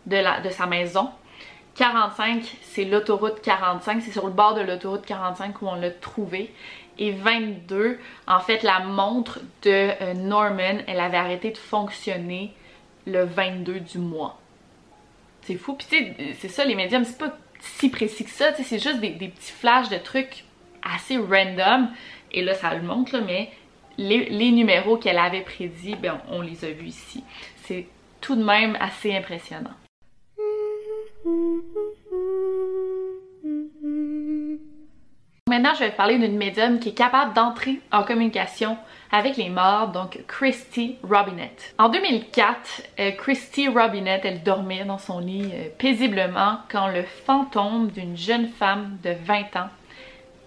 de, 0.06 0.44
de 0.44 0.50
sa 0.50 0.66
maison. 0.66 1.10
45, 1.76 2.44
c'est 2.62 2.86
l'autoroute 2.86 3.42
45, 3.42 4.02
c'est 4.02 4.12
sur 4.12 4.26
le 4.28 4.32
bord 4.32 4.54
de 4.54 4.62
l'autoroute 4.62 5.06
45 5.06 5.62
où 5.62 5.68
on 5.68 5.76
l'a 5.76 5.92
trouvé 5.92 6.54
et 6.98 7.12
22, 7.12 8.00
en 8.28 8.40
fait, 8.40 8.64
la 8.64 8.80
montre 8.80 9.40
de 9.64 9.92
euh, 10.02 10.14
Norman, 10.14 10.80
elle 10.88 11.00
avait 11.00 11.18
arrêté 11.18 11.52
de 11.52 11.58
fonctionner 11.58 12.54
le 13.06 13.24
22 13.24 13.80
du 13.82 13.98
mois. 14.00 14.40
C'est 15.42 15.56
fou. 15.56 15.74
Puis 15.74 15.88
tu 15.90 15.98
sais, 15.98 16.34
c'est 16.40 16.48
ça, 16.48 16.66
les 16.66 16.76
médiums, 16.76 17.06
c'est 17.06 17.18
pas 17.18 17.38
si 17.60 17.90
précis 17.90 18.24
que 18.24 18.32
ça, 18.32 18.54
c'est 18.54 18.80
juste 18.80 19.00
des, 19.00 19.12
petits 19.12 19.52
flashs 19.52 19.90
de 19.90 19.98
trucs 19.98 20.46
assez 20.84 21.18
random. 21.18 21.90
Et 22.32 22.42
là, 22.42 22.54
ça 22.54 22.74
le 22.74 22.82
montre, 22.82 23.20
mais 23.20 23.52
les, 23.98 24.30
les 24.30 24.52
numéros 24.52 24.98
qu'elle 24.98 25.18
avait 25.18 25.42
prédits, 25.42 25.96
ben, 25.96 26.22
on 26.30 26.42
les 26.42 26.66
a 26.66 26.72
vus 26.72 26.88
ici. 26.88 27.24
C'est 27.64 27.88
tout 28.22 28.36
de 28.36 28.44
même 28.44 28.78
assez 28.80 29.16
impressionnant. 29.16 29.74
Maintenant, 35.66 35.80
je 35.80 35.86
vais 35.86 35.96
parler 35.96 36.20
d'une 36.20 36.38
médium 36.38 36.78
qui 36.78 36.90
est 36.90 36.94
capable 36.94 37.34
d'entrer 37.34 37.82
en 37.92 38.04
communication 38.04 38.78
avec 39.12 39.36
les 39.36 39.50
morts, 39.50 39.88
donc 39.88 40.20
Christy 40.28 40.98
Robinette. 41.02 41.74
En 41.80 41.90
2004, 41.90 42.84
euh, 43.00 43.10
Christy 43.14 43.68
Robinette, 43.68 44.26
elle 44.26 44.44
dormait 44.44 44.86
dans 44.86 45.00
son 45.00 45.18
lit 45.18 45.50
euh, 45.52 45.70
paisiblement 45.80 46.60
quand 46.70 46.90
le 46.90 47.02
fantôme 47.02 47.88
d'une 47.90 48.16
jeune 48.16 48.48
femme 48.48 49.00
de 49.04 49.16
20 49.26 49.56
ans 49.56 49.70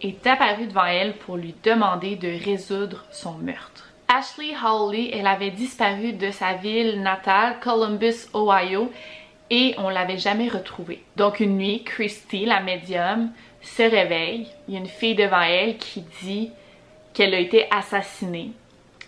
est 0.03 0.25
apparu 0.25 0.69
devant 0.69 0.85
elle 0.85 1.15
pour 1.15 1.37
lui 1.37 1.53
demander 1.65 2.15
de 2.15 2.29
résoudre 2.45 3.05
son 3.11 3.33
meurtre. 3.39 3.89
Ashley 4.07 4.55
Hawley, 4.65 5.11
elle 5.13 5.27
avait 5.27 5.51
disparu 5.51 6.13
de 6.13 6.31
sa 6.31 6.53
ville 6.53 7.03
natale, 7.03 7.57
Columbus, 7.61 8.29
Ohio, 8.35 8.93
et 9.51 9.75
on 9.79 9.89
l'avait 9.89 10.19
jamais 10.19 10.49
retrouvée. 10.49 11.03
Donc 11.17 11.41
une 11.41 11.57
nuit, 11.57 11.83
Christy, 11.83 12.45
la 12.45 12.61
médium, 12.61 13.33
se 13.69 13.83
réveille, 13.83 14.49
il 14.67 14.75
y 14.75 14.77
a 14.77 14.81
une 14.81 14.87
fille 14.87 15.15
devant 15.15 15.41
elle 15.41 15.77
qui 15.79 16.03
dit 16.23 16.51
qu'elle 17.15 17.35
a 17.35 17.39
été 17.39 17.67
assassinée 17.71 18.53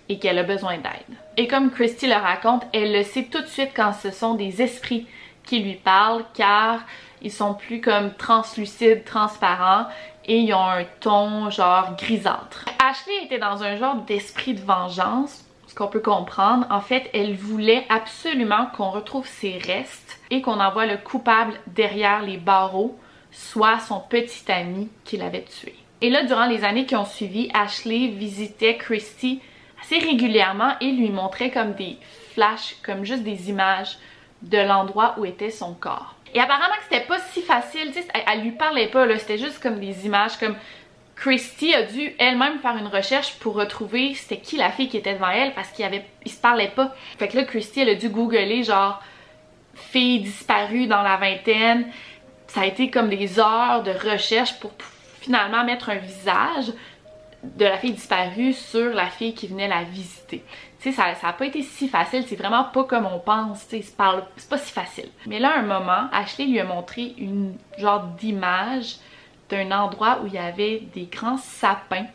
et 0.08 0.18
qu'elle 0.18 0.38
a 0.38 0.42
besoin 0.42 0.76
d'aide. 0.76 1.16
Et 1.36 1.46
comme 1.46 1.70
Christy 1.70 2.06
le 2.06 2.14
raconte, 2.14 2.64
elle 2.72 2.92
le 2.92 3.02
sait 3.04 3.24
tout 3.24 3.40
de 3.40 3.46
suite 3.46 3.70
quand 3.74 3.92
ce 3.92 4.10
sont 4.10 4.34
des 4.34 4.62
esprits 4.62 5.06
qui 5.44 5.60
lui 5.60 5.74
parlent 5.74 6.24
car 6.34 6.80
ils 7.22 7.32
sont 7.32 7.54
plus 7.54 7.80
comme 7.80 8.14
translucides, 8.14 9.04
transparents 9.04 9.86
et 10.24 10.38
ils 10.38 10.54
ont 10.54 10.64
un 10.64 10.84
ton 11.00 11.50
genre 11.50 11.96
grisâtre. 11.96 12.64
Ashley 12.82 13.24
était 13.24 13.38
dans 13.38 13.62
un 13.62 13.76
genre 13.76 13.96
d'esprit 14.06 14.54
de 14.54 14.60
vengeance, 14.60 15.44
ce 15.66 15.74
qu'on 15.74 15.86
peut 15.86 16.00
comprendre. 16.00 16.66
En 16.70 16.80
fait, 16.80 17.08
elle 17.14 17.34
voulait 17.34 17.86
absolument 17.88 18.66
qu'on 18.76 18.90
retrouve 18.90 19.26
ses 19.26 19.58
restes 19.58 20.18
et 20.30 20.42
qu'on 20.42 20.60
envoie 20.60 20.86
le 20.86 20.96
coupable 20.96 21.54
derrière 21.68 22.22
les 22.22 22.36
barreaux 22.36 22.98
soit 23.30 23.78
son 23.80 24.00
petit 24.00 24.50
ami 24.50 24.88
qui 25.04 25.16
l'avait 25.16 25.44
tué. 25.44 25.74
Et 26.02 26.10
là, 26.10 26.24
durant 26.24 26.46
les 26.46 26.64
années 26.64 26.86
qui 26.86 26.96
ont 26.96 27.04
suivi, 27.04 27.50
Ashley 27.52 28.08
visitait 28.08 28.76
Christy 28.76 29.40
assez 29.82 29.98
régulièrement 29.98 30.72
et 30.80 30.92
lui 30.92 31.10
montrait 31.10 31.50
comme 31.50 31.74
des 31.74 31.98
flashs, 32.32 32.76
comme 32.82 33.04
juste 33.04 33.22
des 33.22 33.50
images 33.50 33.98
de 34.42 34.58
l'endroit 34.58 35.14
où 35.18 35.24
était 35.24 35.50
son 35.50 35.74
corps. 35.74 36.14
Et 36.34 36.40
apparemment 36.40 36.76
que 36.76 36.84
c'était 36.84 37.06
pas 37.06 37.18
si 37.18 37.42
facile, 37.42 37.92
tu 37.92 38.00
sais, 38.00 38.08
elle, 38.26 38.42
lui 38.42 38.52
parlait 38.52 38.88
pas, 38.88 39.04
là, 39.04 39.18
c'était 39.18 39.38
juste 39.38 39.60
comme 39.60 39.80
des 39.80 40.06
images, 40.06 40.38
comme 40.38 40.56
Christy 41.16 41.74
a 41.74 41.82
dû 41.82 42.14
elle-même 42.18 42.60
faire 42.60 42.76
une 42.78 42.86
recherche 42.86 43.34
pour 43.40 43.54
retrouver 43.54 44.14
c'était 44.14 44.38
qui 44.38 44.56
la 44.56 44.70
fille 44.70 44.88
qui 44.88 44.96
était 44.96 45.12
devant 45.12 45.28
elle 45.28 45.52
parce 45.52 45.68
qu'il 45.68 45.84
avait, 45.84 46.06
se 46.24 46.40
parlait 46.40 46.72
pas. 46.74 46.94
Fait 47.18 47.28
que 47.28 47.36
là, 47.36 47.44
Christy, 47.44 47.80
elle 47.80 47.90
a 47.90 47.94
dû 47.94 48.08
googler 48.08 48.62
genre 48.62 49.02
fille 49.74 50.20
disparue 50.20 50.86
dans 50.86 51.02
la 51.02 51.16
vingtaine, 51.16 51.86
ça 52.50 52.62
a 52.62 52.66
été 52.66 52.90
comme 52.90 53.08
des 53.08 53.38
heures 53.38 53.82
de 53.82 53.92
recherche 53.92 54.58
pour 54.58 54.72
finalement 55.20 55.64
mettre 55.64 55.90
un 55.90 55.96
visage 55.96 56.72
de 57.42 57.64
la 57.64 57.78
fille 57.78 57.92
disparue 57.92 58.52
sur 58.52 58.92
la 58.92 59.06
fille 59.06 59.34
qui 59.34 59.46
venait 59.46 59.68
la 59.68 59.84
visiter. 59.84 60.42
Tu 60.80 60.90
sais, 60.90 60.92
ça, 60.92 61.14
ça 61.14 61.28
a 61.28 61.32
pas 61.32 61.46
été 61.46 61.62
si 61.62 61.88
facile, 61.88 62.24
c'est 62.26 62.36
vraiment 62.36 62.64
pas 62.64 62.84
comme 62.84 63.06
on 63.06 63.18
pense, 63.18 63.68
tu 63.68 63.76
sais, 63.76 63.82
c'est 63.82 63.96
pas 63.96 64.58
si 64.58 64.72
facile. 64.72 65.08
Mais 65.26 65.38
là, 65.38 65.54
un 65.56 65.62
moment, 65.62 66.08
Ashley 66.12 66.46
lui 66.46 66.58
a 66.58 66.64
montré 66.64 67.14
une 67.18 67.54
genre 67.78 68.02
d'image 68.18 68.96
d'un 69.48 69.70
endroit 69.70 70.20
où 70.22 70.26
il 70.26 70.34
y 70.34 70.38
avait 70.38 70.80
des 70.92 71.04
grands 71.04 71.38
sapins 71.38 72.06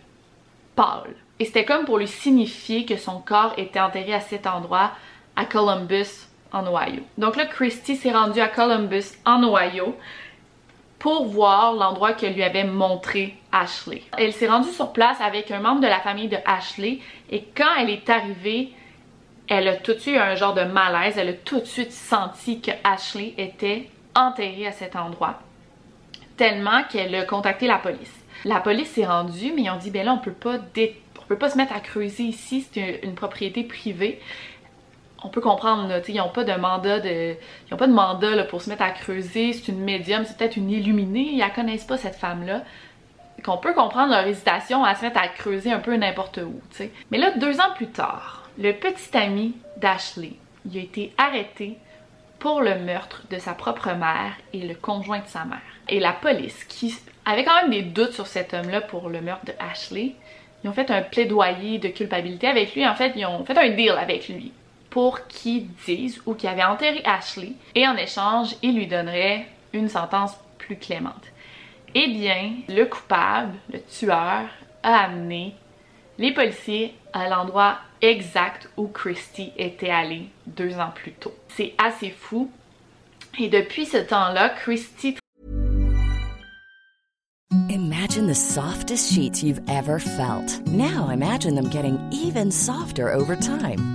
pâles. 0.75 1.15
Et 1.39 1.45
c'était 1.45 1.65
comme 1.65 1.85
pour 1.85 1.97
lui 1.97 2.07
signifier 2.07 2.85
que 2.85 2.97
son 2.97 3.19
corps 3.19 3.53
était 3.57 3.79
enterré 3.79 4.13
à 4.13 4.21
cet 4.21 4.47
endroit, 4.47 4.91
à 5.35 5.45
Columbus, 5.45 6.27
en 6.51 6.65
Ohio. 6.65 7.03
Donc 7.17 7.35
là, 7.35 7.45
Christy 7.45 7.95
s'est 7.95 8.11
rendue 8.11 8.39
à 8.39 8.47
Columbus, 8.47 9.13
en 9.25 9.43
Ohio, 9.43 9.95
pour 10.99 11.25
voir 11.25 11.73
l'endroit 11.73 12.13
que 12.13 12.25
lui 12.25 12.43
avait 12.43 12.63
montré 12.63 13.35
Ashley. 13.51 14.03
Elle 14.17 14.33
s'est 14.33 14.47
rendue 14.47 14.71
sur 14.71 14.91
place 14.91 15.19
avec 15.21 15.51
un 15.51 15.59
membre 15.59 15.81
de 15.81 15.87
la 15.87 15.99
famille 15.99 16.27
de 16.27 16.37
Ashley 16.45 16.99
et 17.29 17.43
quand 17.55 17.75
elle 17.79 17.89
est 17.89 18.09
arrivée, 18.09 18.71
elle 19.47 19.67
a 19.67 19.75
tout 19.75 19.93
de 19.93 19.99
suite 19.99 20.15
eu 20.15 20.19
un 20.19 20.35
genre 20.35 20.53
de 20.53 20.63
malaise, 20.63 21.17
elle 21.17 21.29
a 21.29 21.33
tout 21.33 21.59
de 21.59 21.65
suite 21.65 21.91
senti 21.91 22.61
que 22.61 22.71
Ashley 22.83 23.33
était 23.37 23.89
enterrée 24.15 24.67
à 24.67 24.71
cet 24.71 24.95
endroit, 24.95 25.39
tellement 26.37 26.83
qu'elle 26.89 27.13
a 27.13 27.25
contacté 27.25 27.67
la 27.67 27.77
police. 27.77 28.13
La 28.43 28.59
police 28.59 28.91
s'est 28.91 29.05
rendue, 29.05 29.53
mais 29.55 29.63
ils 29.63 29.69
ont 29.69 29.77
dit, 29.77 29.91
ben 29.91 30.05
là, 30.05 30.13
on 30.13 30.17
peut 30.17 30.31
pas, 30.31 30.57
peut 31.27 31.37
pas 31.37 31.49
se 31.49 31.57
mettre 31.57 31.73
à 31.73 31.79
creuser 31.79 32.23
ici, 32.23 32.65
c'est 32.71 33.01
une 33.03 33.15
propriété 33.15 33.63
privée 33.63 34.19
on 35.25 35.29
peut 35.29 35.41
comprendre, 35.41 35.87
là, 35.87 36.01
ils 36.07 36.15
n'ont 36.15 36.29
pas 36.29 36.43
de 36.43 36.53
mandat 36.53 36.99
de. 36.99 37.35
Ils 37.67 37.73
ont 37.73 37.77
pas 37.77 37.87
de 37.87 37.93
mandat 37.93 38.43
pour 38.43 38.61
se 38.61 38.69
mettre 38.69 38.83
à 38.83 38.91
creuser. 38.91 39.53
C'est 39.53 39.69
une 39.69 39.79
médium, 39.83 40.23
c'est 40.23 40.37
peut-être 40.37 40.55
une 40.55 40.69
illuminée, 40.69 41.31
ils 41.33 41.39
la 41.39 41.49
connaissent 41.49 41.83
pas 41.83 41.97
cette 41.97 42.15
femme-là. 42.15 42.61
Qu'on 43.43 43.57
peut 43.57 43.73
comprendre 43.73 44.11
leur 44.11 44.27
hésitation 44.27 44.83
à 44.83 44.93
se 44.93 45.01
mettre 45.01 45.19
à 45.19 45.27
creuser 45.27 45.71
un 45.71 45.79
peu 45.79 45.95
n'importe 45.95 46.37
où, 46.37 46.61
sais. 46.69 46.91
Mais 47.09 47.17
là, 47.17 47.31
deux 47.31 47.59
ans 47.59 47.73
plus 47.75 47.87
tard, 47.87 48.47
le 48.59 48.71
petit 48.71 49.17
ami 49.17 49.55
d'Ashley, 49.77 50.33
il 50.69 50.77
a 50.77 50.81
été 50.81 51.11
arrêté 51.17 51.77
pour 52.37 52.61
le 52.61 52.75
meurtre 52.79 53.23
de 53.31 53.39
sa 53.39 53.53
propre 53.53 53.93
mère 53.93 54.33
et 54.53 54.59
le 54.59 54.75
conjoint 54.75 55.19
de 55.19 55.27
sa 55.27 55.43
mère. 55.43 55.59
Et 55.89 55.99
la 55.99 56.13
police, 56.13 56.63
qui 56.65 56.95
avait 57.25 57.43
quand 57.43 57.61
même 57.61 57.71
des 57.71 57.81
doutes 57.81 58.13
sur 58.13 58.27
cet 58.27 58.53
homme-là 58.53 58.81
pour 58.81 59.09
le 59.09 59.21
meurtre 59.21 59.45
de 59.45 59.53
Ashley, 59.59 60.13
ils 60.63 60.69
ont 60.69 60.73
fait 60.73 60.91
un 60.91 61.01
plaidoyer 61.01 61.79
de 61.79 61.87
culpabilité 61.87 62.47
avec 62.47 62.75
lui. 62.75 62.87
En 62.87 62.95
fait, 62.95 63.13
ils 63.15 63.25
ont 63.25 63.43
fait 63.43 63.57
un 63.57 63.69
deal 63.69 63.91
avec 63.91 64.29
lui 64.29 64.51
pour 64.95 65.27
qu'il 65.27 65.67
dise 65.85 66.21
ou 66.25 66.35
qu'il 66.35 66.47
avait 66.47 66.63
enterré 66.63 67.01
Ashley 67.03 67.51
et 67.75 67.85
en 67.85 67.97
échange, 67.97 68.55
il 68.61 68.77
lui 68.77 68.87
donnerait 68.87 69.45
une 69.73 69.89
sentence 69.89 70.37
plus 70.57 70.77
clémente. 70.77 71.25
Eh 71.93 72.07
bien, 72.07 72.53
le 72.69 72.85
coupable, 72.85 73.55
le 73.73 73.81
tueur, 73.81 74.45
a 74.83 74.97
amené 75.03 75.53
les 76.17 76.33
policiers 76.33 76.95
à 77.11 77.27
l'endroit 77.27 77.79
exact 78.01 78.69
où 78.77 78.87
Christy 78.87 79.51
était 79.57 79.89
allée 79.89 80.29
deux 80.47 80.79
ans 80.79 80.93
plus 80.95 81.11
tôt. 81.11 81.35
C'est 81.49 81.73
assez 81.77 82.11
fou. 82.11 82.49
Et 83.37 83.49
depuis 83.49 83.85
ce 83.85 83.97
temps-là, 83.97 84.47
Christy 84.47 85.17
the 88.27 88.33
softest 88.33 89.13
sheets 89.13 89.43
you've 89.43 89.61
ever 89.67 89.99
felt. 89.99 90.65
Now 90.67 91.09
imagine 91.09 91.53
them 91.53 91.69
getting 91.69 91.99
even 92.11 92.49
softer 92.49 93.11
over 93.11 93.35
time. 93.35 93.94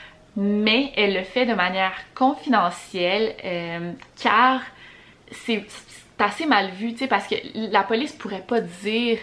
mais 0.35 0.91
elle 0.95 1.13
le 1.13 1.23
fait 1.23 1.45
de 1.45 1.53
manière 1.53 1.93
confidentielle 2.15 3.35
euh, 3.43 3.91
car 4.21 4.61
c'est 5.31 5.65
assez 6.19 6.45
mal 6.45 6.69
vu, 6.71 6.93
tu 6.93 6.99
sais, 6.99 7.07
parce 7.07 7.27
que 7.27 7.35
la 7.53 7.83
police 7.83 8.13
pourrait 8.13 8.45
pas 8.47 8.61
dire 8.61 9.17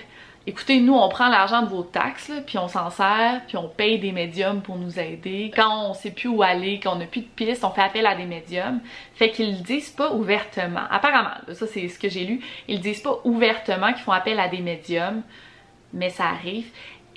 écoutez, 0.49 0.81
nous, 0.81 0.95
on 0.95 1.09
prend 1.11 1.29
l'argent 1.29 1.63
de 1.63 1.69
vos 1.69 1.83
taxes, 1.83 2.33
puis 2.47 2.57
on 2.57 2.69
s'en 2.69 2.89
sert, 2.89 3.43
puis 3.47 3.59
on 3.59 3.69
paye 3.69 3.99
des 3.99 4.13
médiums 4.13 4.63
pour 4.63 4.77
nous 4.77 4.99
aider. 4.99 5.53
Quand 5.55 5.91
on 5.91 5.95
sait 5.95 6.11
plus 6.11 6.29
où 6.29 6.43
aller, 6.43 6.81
qu'on 6.81 6.97
n'a 6.97 7.05
plus 7.05 7.21
de 7.21 7.27
pistes, 7.27 7.65
on 7.65 7.71
fait 7.71 7.83
appel 7.83 8.07
à 8.07 8.15
des 8.15 8.25
médiums. 8.25 8.81
Fait 9.15 9.31
qu'ils 9.31 9.59
le 9.59 9.63
disent 9.63 9.91
pas 9.91 10.13
ouvertement. 10.13 10.85
Apparemment, 10.91 11.35
ça 11.53 11.67
c'est 11.67 11.87
ce 11.89 11.99
que 11.99 12.09
j'ai 12.09 12.25
lu, 12.25 12.41
ils 12.67 12.81
disent 12.81 13.03
pas 13.03 13.21
ouvertement 13.25 13.93
qu'ils 13.93 14.03
font 14.03 14.13
appel 14.13 14.41
à 14.41 14.49
des 14.49 14.61
médiums, 14.61 15.23
mais 15.93 16.09
ça 16.09 16.25
arrive. 16.25 16.71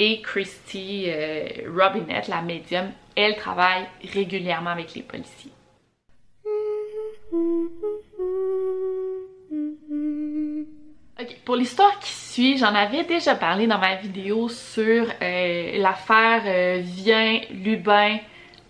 Et 0.04 0.20
Christy 0.20 1.06
euh, 1.10 1.46
Robinette, 1.78 2.28
la 2.28 2.42
médium, 2.42 2.90
elle 3.16 3.36
travaille 3.36 3.86
régulièrement 4.12 4.72
avec 4.72 4.96
les 4.96 5.04
policiers. 5.04 5.52
Ok, 11.22 11.38
pour 11.46 11.56
l'histoire 11.56 12.00
qui 12.00 12.12
suit, 12.14 12.58
j'en 12.58 12.74
avais 12.74 13.04
déjà 13.04 13.36
parlé 13.36 13.68
dans 13.68 13.78
ma 13.78 13.94
vidéo 13.94 14.50
sur 14.50 15.06
euh, 15.22 15.78
l'affaire 15.78 16.42
euh, 16.48 16.80
Vien, 16.82 17.42
Lubin, 17.52 18.18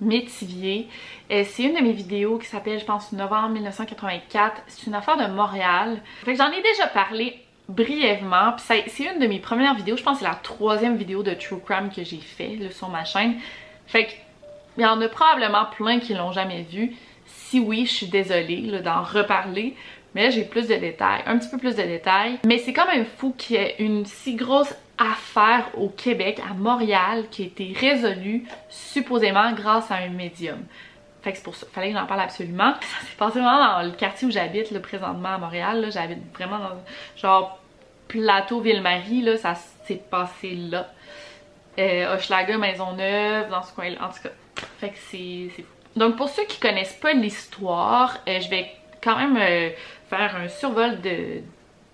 Métivier. 0.02 0.90
Euh, 1.32 1.46
c'est 1.48 1.64
une 1.64 1.76
de 1.76 1.82
mes 1.82 1.94
vidéos 1.94 2.40
qui 2.40 2.48
s'appelle, 2.48 2.78
je 2.78 2.84
pense, 2.84 3.14
novembre 3.14 3.52
1984. 3.52 4.64
C'est 4.68 4.86
une 4.86 4.96
affaire 4.96 5.16
de 5.16 5.34
Montréal. 5.34 6.02
J'en 6.28 6.52
ai 6.52 6.62
déjà 6.62 6.88
parlé 6.88 7.40
brièvement. 7.70 8.54
Puis 8.54 8.84
c'est 8.88 9.04
une 9.04 9.20
de 9.20 9.28
mes 9.28 9.40
premières 9.40 9.76
vidéos. 9.76 9.98
Je 9.98 10.04
pense 10.04 10.20
que 10.20 10.26
c'est 10.26 10.30
la 10.30 10.36
troisième 10.36 10.98
vidéo 10.98 11.24
de 11.24 11.34
True 11.34 11.60
Crime 11.64 11.90
que 11.96 12.04
j'ai 12.04 12.20
fait 12.20 12.72
sur 12.72 12.90
ma 12.90 13.06
chaîne. 13.06 13.36
Fait 13.88 14.06
que 14.06 14.12
il 14.78 14.84
y 14.84 14.86
en 14.86 15.02
a 15.02 15.10
probablement 15.10 15.66
plein 15.66 16.00
qui 16.00 16.14
l'ont 16.14 16.32
jamais 16.32 16.64
vu. 16.64 16.94
Si 17.26 17.60
oui, 17.60 17.86
je 17.86 17.92
suis 17.92 18.08
désolée 18.08 18.82
d'en 18.84 19.04
reparler. 19.04 19.76
Mais 20.14 20.30
j'ai 20.32 20.44
plus 20.44 20.68
de 20.68 20.76
détails, 20.76 21.22
un 21.26 21.38
petit 21.38 21.48
peu 21.50 21.58
plus 21.58 21.76
de 21.76 21.84
détails. 21.84 22.40
Mais 22.46 22.58
c'est 22.58 22.74
quand 22.74 22.86
même 22.86 23.06
fou 23.06 23.34
qu'il 23.38 23.56
y 23.56 23.60
ait 23.60 23.76
une 23.80 24.06
si 24.06 24.36
grosse 24.36 24.74
affaire 24.98 25.70
au 25.78 25.88
Québec, 25.88 26.42
à 26.50 26.54
Montréal, 26.54 27.26
qui 27.32 27.44
a 27.44 27.46
été 27.46 27.74
résolue 27.80 28.44
supposément 28.70 29.54
grâce 29.54 29.90
à 29.90 29.96
un 29.96 30.10
médium. 30.10 30.60
Fait 31.22 31.32
que 31.32 31.38
c'est 31.38 31.44
pour 31.44 31.56
ça, 31.56 31.68
fallait 31.72 31.92
que 31.92 31.98
j'en 31.98 32.06
parle 32.06 32.22
absolument. 32.22 32.74
Ça 32.82 33.06
s'est 33.06 33.18
passé 33.18 33.40
vraiment 33.40 33.78
dans 33.78 33.84
le 33.84 33.92
quartier 33.92 34.28
où 34.28 34.32
j'habite, 34.32 34.78
présentement 34.82 35.30
à 35.30 35.38
Montréal. 35.38 35.88
J'habite 35.92 36.20
vraiment 36.34 36.58
dans 36.58 36.72
genre 37.16 37.60
plateau 38.08 38.60
Ville-Marie, 38.60 39.22
là, 39.22 39.38
ça 39.38 39.56
s'est 39.86 40.02
passé 40.10 40.56
là. 40.56 40.90
Euh, 41.80 42.16
Hochelaga, 42.16 42.58
Maisonneuve, 42.58 43.50
dans 43.50 43.64
ce 43.64 43.74
coin-là. 43.74 43.98
En 44.04 44.10
tout 44.10 44.22
cas, 44.24 44.32
fait 44.80 44.90
que 44.90 44.98
c'est 45.10 45.50
fou. 45.56 45.62
Donc 45.96 46.18
pour 46.18 46.30
ceux 46.30 46.44
qui 46.46 46.60
connaissent 46.60 46.98
pas 47.02 47.14
l'histoire, 47.14 48.18
euh, 48.28 48.40
je 48.40 48.50
vais 48.50 48.72
quand 49.02 49.18
même 49.18 49.38
euh, 49.38 49.70
faire 50.10 50.36
un 50.36 50.48
survol 50.48 51.00
de, 51.02 51.42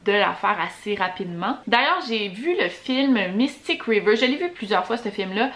de 0.05 0.11
l'affaire 0.11 0.57
assez 0.59 0.95
rapidement. 0.95 1.57
D'ailleurs, 1.67 1.99
j'ai 2.07 2.29
vu 2.29 2.55
le 2.59 2.69
film 2.69 3.33
Mystic 3.35 3.83
River. 3.83 4.15
Je 4.15 4.25
l'ai 4.25 4.37
vu 4.37 4.49
plusieurs 4.49 4.85
fois, 4.85 4.97
ce 4.97 5.09
film-là. 5.09 5.51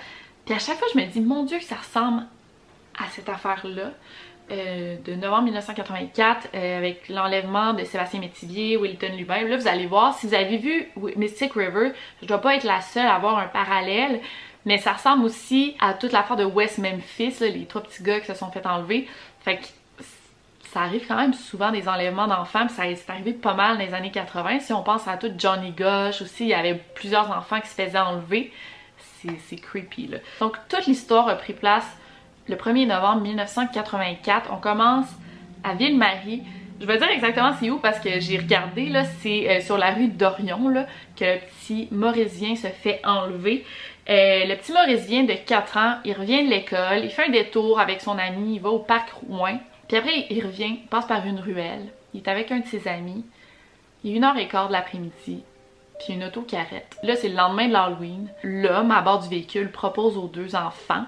Puis 0.46 0.54
à 0.54 0.60
chaque 0.60 0.78
fois, 0.78 0.88
je 0.94 1.00
me 1.00 1.06
dis, 1.06 1.22
mon 1.22 1.44
Dieu, 1.44 1.60
ça 1.60 1.76
ressemble 1.76 2.24
à 3.04 3.10
cette 3.10 3.30
affaire-là. 3.30 3.92
Euh, 4.52 4.98
de 5.06 5.14
novembre 5.14 5.44
1984 5.44 6.50
euh, 6.54 6.78
avec 6.78 7.08
l'enlèvement 7.08 7.74
de 7.74 7.86
Sébastien 7.86 8.20
Métivier, 8.20 8.76
Wilton 8.76 9.16
Lubin. 9.16 9.48
Là, 9.48 9.56
vous 9.56 9.68
allez 9.68 9.86
voir, 9.86 10.14
si 10.14 10.28
vous 10.28 10.34
avez 10.34 10.58
vu 10.58 10.90
Mystic 11.16 11.54
River, 11.54 11.94
je 12.22 12.28
dois 12.28 12.40
pas 12.40 12.56
être 12.56 12.66
la 12.66 12.82
seule 12.82 13.06
à 13.06 13.16
avoir 13.16 13.38
un 13.38 13.48
parallèle, 13.48 14.20
mais 14.66 14.78
ça 14.78 14.92
ressemble 14.92 15.24
aussi 15.24 15.78
à 15.80 15.94
toute 15.94 16.12
l'affaire 16.12 16.36
de 16.36 16.44
West 16.44 16.80
Memphis, 16.80 17.36
les 17.40 17.66
trois 17.66 17.82
petits 17.82 18.04
gars 18.04 18.20
qui 18.20 18.28
se 18.28 18.34
sont 18.34 18.52
fait 18.52 18.66
enlever. 18.66 19.08
Fait 19.40 19.58
que 19.58 19.66
ça 20.74 20.82
arrive 20.82 21.08
quand 21.08 21.18
même 21.18 21.34
souvent 21.34 21.72
des 21.72 21.88
enlèvements 21.88 22.28
d'enfants, 22.28 22.68
ça 22.68 22.84
c'est 22.94 23.10
arrivé 23.10 23.32
pas 23.32 23.54
mal 23.54 23.78
dans 23.78 23.86
les 23.86 23.94
années 23.94 24.12
80. 24.12 24.60
Si 24.60 24.74
on 24.74 24.84
pense 24.84 25.08
à 25.08 25.16
tout 25.16 25.32
Johnny 25.38 25.72
Gosh 25.72 26.22
aussi, 26.22 26.44
il 26.44 26.50
y 26.50 26.54
avait 26.54 26.76
plusieurs 26.96 27.32
enfants 27.32 27.62
qui 27.62 27.70
se 27.70 27.76
faisaient 27.76 28.00
enlever. 28.00 28.52
C'est 28.98 29.56
creepy. 29.58 30.10
Donc 30.40 30.58
toute 30.68 30.88
l'histoire 30.88 31.30
a 31.30 31.36
pris 31.36 31.54
place 31.54 31.86
le 32.52 32.58
1er 32.58 32.86
novembre 32.86 33.22
1984. 33.22 34.50
On 34.52 34.58
commence 34.58 35.08
à 35.64 35.74
Ville-Marie. 35.74 36.44
Je 36.82 36.86
vais 36.86 36.98
dire 36.98 37.10
exactement 37.10 37.52
c'est 37.60 37.70
où 37.70 37.78
parce 37.78 38.00
que 38.00 38.20
j'ai 38.20 38.38
regardé 38.38 38.88
là, 38.88 39.06
c'est 39.06 39.50
euh, 39.50 39.62
sur 39.62 39.78
la 39.78 39.92
rue 39.92 40.08
d'Orion 40.08 40.68
là 40.68 40.86
que 41.16 41.24
le 41.24 41.40
petit 41.40 41.88
Maurisien 41.92 42.56
se 42.56 42.68
fait 42.68 43.00
enlever. 43.06 43.64
Euh, 44.10 44.46
le 44.46 44.56
petit 44.56 44.74
Maurisien 44.74 45.24
de 45.24 45.34
4 45.34 45.78
ans, 45.78 45.96
il 46.04 46.14
revient 46.14 46.44
de 46.44 46.50
l'école, 46.50 47.04
il 47.04 47.10
fait 47.10 47.28
un 47.28 47.32
détour 47.32 47.80
avec 47.80 48.02
son 48.02 48.18
ami, 48.18 48.56
il 48.56 48.62
va 48.62 48.70
au 48.70 48.80
parc 48.80 49.12
Rouen. 49.12 49.60
Puis 49.88 49.98
après, 49.98 50.26
il 50.30 50.44
revient, 50.44 50.80
il 50.82 50.88
passe 50.88 51.06
par 51.06 51.26
une 51.26 51.40
ruelle, 51.40 51.86
il 52.14 52.22
est 52.22 52.28
avec 52.28 52.52
un 52.52 52.60
de 52.60 52.66
ses 52.66 52.88
amis, 52.88 53.24
il 54.04 54.12
est 54.12 54.16
une 54.18 54.24
heure 54.24 54.38
et 54.38 54.48
quart 54.48 54.68
de 54.68 54.74
l'après-midi, 54.74 55.44
puis 56.00 56.14
une 56.14 56.24
auto 56.24 56.42
qui 56.42 56.56
arrête. 56.56 56.98
Là, 57.04 57.16
c'est 57.16 57.30
le 57.30 57.36
lendemain 57.36 57.68
de 57.68 57.74
l'Halloween. 57.74 58.28
L'homme, 58.44 58.90
à 58.92 59.02
bord 59.02 59.20
du 59.20 59.30
véhicule, 59.30 59.72
propose 59.72 60.18
aux 60.18 60.28
deux 60.28 60.56
enfants 60.56 61.06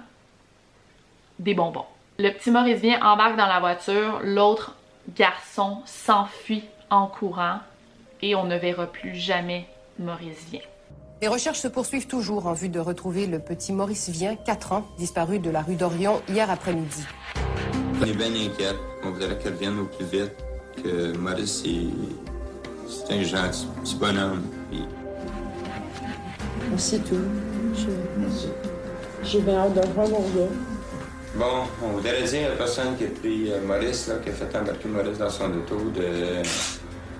des 1.40 1.54
bonbons. 1.54 1.86
Le 2.20 2.30
petit 2.32 2.52
Maurice 2.52 2.80
vient, 2.80 3.02
embarque 3.02 3.38
dans 3.38 3.48
la 3.48 3.60
voiture, 3.60 4.20
l'autre 4.24 4.76
garçon 5.16 5.80
s'enfuit 5.86 6.64
en 6.90 7.08
courant 7.08 7.60
et 8.22 8.36
on 8.36 8.46
ne 8.46 8.56
verra 8.58 8.88
plus 8.88 9.16
jamais 9.16 9.66
Maurice 10.00 10.46
vient. 10.50 10.62
Les 11.22 11.28
recherches 11.28 11.60
se 11.60 11.68
poursuivent 11.68 12.08
toujours 12.08 12.48
en 12.48 12.54
vue 12.54 12.70
de 12.70 12.80
retrouver 12.80 13.28
le 13.28 13.40
petit 13.40 13.72
Maurice 13.72 14.10
Vien, 14.10 14.36
4 14.36 14.74
ans, 14.74 14.86
disparu 14.98 15.40
de 15.40 15.50
la 15.50 15.62
rue 15.62 15.76
d'Orion 15.76 16.22
hier 16.28 16.52
après-midi. 16.52 17.06
On 18.02 18.06
est 18.06 18.14
bien 18.14 18.28
inquiet. 18.28 18.76
On 19.06 19.12
voudrait 19.12 19.38
qu'elle 19.38 19.54
vienne 19.54 19.80
au 19.80 19.86
plus 19.86 20.06
vite. 20.06 20.34
Que 20.84 21.16
Maurice, 21.16 21.64
c'est 22.88 23.14
un 23.14 23.24
gentil 23.24 23.68
petit 23.82 23.96
bonhomme. 23.96 24.44
C'est 26.78 27.04
tout. 27.06 27.16
J'ai 29.24 29.40
bien 29.42 29.60
hâte 29.60 29.74
de 29.76 29.80
revoir 29.80 30.10
mon 30.10 30.20
gars. 30.20 30.73
Bon, 31.36 31.64
on 31.82 31.88
voudrait 31.88 32.22
dire 32.22 32.46
à 32.46 32.50
la 32.50 32.56
personne 32.56 32.96
qui 32.96 33.06
a 33.06 33.08
pris 33.08 33.52
euh, 33.52 33.60
Maurice, 33.66 34.12
qui 34.24 34.30
a 34.30 34.34
fait 34.34 34.56
embarquer 34.56 34.88
Maurice 34.88 35.18
dans 35.18 35.32
son 35.32 35.46
auto, 35.46 35.90
de 35.90 36.44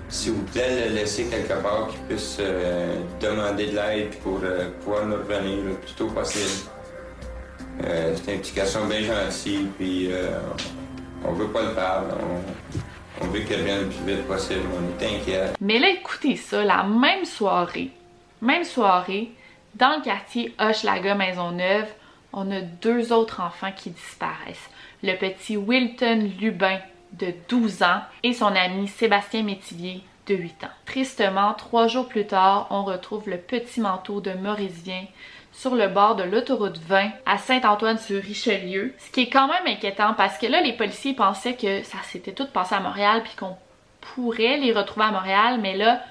s'il 0.08 0.34
vous 0.34 0.44
plaît, 0.44 0.88
le 0.88 0.94
laisser 0.94 1.24
quelque 1.24 1.60
part 1.60 1.88
qu'il 1.88 2.00
puisse 2.02 2.36
euh, 2.38 3.00
demander 3.20 3.66
de 3.66 3.74
l'aide 3.74 4.14
pour 4.22 4.38
euh, 4.44 4.70
pouvoir 4.84 5.04
nous 5.06 5.16
revenir 5.16 5.64
le 5.64 5.74
plus 5.74 5.94
tôt 5.94 6.06
possible. 6.06 6.70
C'est 7.80 8.34
un 8.34 8.38
petit 8.38 8.54
garçon 8.54 8.84
bien 8.84 9.00
gentil, 9.00 9.66
puis 9.76 10.08
on 11.24 11.32
veut 11.32 11.48
pas 11.48 11.62
le 11.62 11.74
perdre. 11.74 12.16
On, 13.20 13.26
veut 13.26 13.40
qu'il 13.40 13.56
revienne 13.56 13.80
le 13.80 13.86
plus 13.88 14.14
vite 14.14 14.28
possible. 14.28 14.60
On 14.78 15.02
est 15.02 15.06
inquiet. 15.06 15.46
Mais 15.60 15.80
là, 15.80 15.88
écoutez 15.90 16.36
ça, 16.36 16.62
la 16.62 16.84
même 16.84 17.24
soirée, 17.24 17.90
même 18.40 18.62
soirée, 18.62 19.32
Dans 19.74 19.96
le 19.96 20.04
quartier 20.04 20.54
Hochelaga 20.56 21.16
Maisonneuve, 21.16 21.88
on 22.34 22.50
a 22.50 22.60
deux 22.60 23.12
autres 23.12 23.40
enfants 23.40 23.72
qui 23.74 23.90
disparaissent. 23.90 24.70
Le 25.02 25.16
petit 25.16 25.56
Wilton 25.56 26.30
Lubin 26.40 26.78
de 27.12 27.32
12 27.48 27.82
ans 27.82 28.00
et 28.22 28.32
son 28.32 28.46
ami 28.46 28.88
Sébastien 28.88 29.42
Métivier 29.42 30.02
de 30.26 30.34
8 30.34 30.64
ans. 30.64 30.68
Tristement, 30.86 31.54
trois 31.54 31.86
jours 31.86 32.08
plus 32.08 32.26
tard, 32.26 32.66
on 32.70 32.84
retrouve 32.84 33.28
le 33.28 33.38
petit 33.38 33.80
manteau 33.80 34.20
de 34.20 34.32
Maurice 34.32 34.82
Vien 34.82 35.04
sur 35.52 35.74
le 35.76 35.86
bord 35.86 36.16
de 36.16 36.24
l'autoroute 36.24 36.78
20 36.78 37.10
à 37.26 37.38
Saint-Antoine-sur-Richelieu. 37.38 38.94
Ce 38.98 39.10
qui 39.10 39.22
est 39.22 39.30
quand 39.30 39.46
même 39.46 39.66
inquiétant 39.66 40.14
parce 40.14 40.36
que 40.38 40.46
là, 40.46 40.60
les 40.60 40.72
policiers 40.72 41.14
pensaient 41.14 41.54
que 41.54 41.82
ça 41.84 41.98
s'était 42.04 42.32
tout 42.32 42.46
passé 42.46 42.74
à 42.74 42.80
Montréal 42.80 43.22
puis 43.22 43.36
qu'on 43.36 43.56
pourrait 44.00 44.56
les 44.56 44.72
retrouver 44.72 45.06
à 45.06 45.12
Montréal, 45.12 45.60
mais 45.62 45.76
là, 45.76 46.02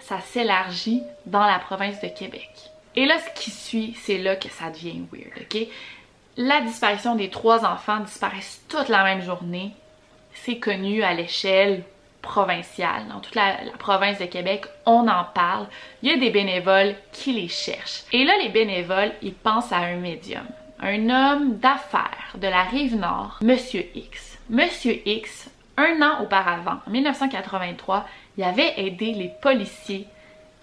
ça 0.00 0.20
s'élargit 0.20 1.02
dans 1.26 1.46
la 1.46 1.58
province 1.58 2.00
de 2.00 2.08
Québec. 2.08 2.50
Et 2.98 3.06
là, 3.06 3.14
ce 3.20 3.40
qui 3.40 3.52
suit, 3.52 3.96
c'est 4.02 4.18
là 4.18 4.34
que 4.34 4.48
ça 4.48 4.70
devient 4.70 5.02
weird? 5.12 5.68
La 6.36 6.60
disparition 6.62 7.14
des 7.14 7.30
trois 7.30 7.64
enfants 7.64 8.00
disparaissent 8.00 8.60
toute 8.68 8.88
la 8.88 9.04
même 9.04 9.22
journée. 9.22 9.70
C'est 10.34 10.58
connu 10.58 11.04
à 11.04 11.14
l'échelle 11.14 11.84
provinciale. 12.22 13.06
Dans 13.06 13.20
toute 13.20 13.36
la, 13.36 13.62
la, 13.62 13.70
province 13.78 14.18
de 14.18 14.24
Québec, 14.24 14.64
on 14.84 15.06
en 15.06 15.22
parle. 15.32 15.68
Il 16.02 16.10
y 16.10 16.12
a 16.12 16.16
des 16.16 16.30
bénévoles 16.30 16.96
qui 17.12 17.34
les 17.34 17.46
cherchent. 17.46 18.02
Et 18.10 18.24
là, 18.24 18.32
les 18.42 18.48
bénévoles, 18.48 19.12
ils 19.22 19.32
pensent 19.32 19.70
à 19.70 19.76
un 19.76 19.98
médium. 19.98 20.48
Un 20.80 21.08
homme 21.08 21.58
d'affaires 21.58 22.34
de 22.34 22.48
la 22.48 22.64
rive 22.64 22.96
nord, 22.96 23.38
Monsieur 23.42 23.84
X. 23.94 24.40
Monsieur 24.50 25.06
X, 25.06 25.48
un 25.76 26.02
an 26.02 26.20
auparavant, 26.24 26.80
en 26.84 26.90
1983, 26.90 28.08
il 28.36 28.42
avait 28.42 28.74
aidé 28.76 29.12
les 29.12 29.30
policiers 29.40 30.08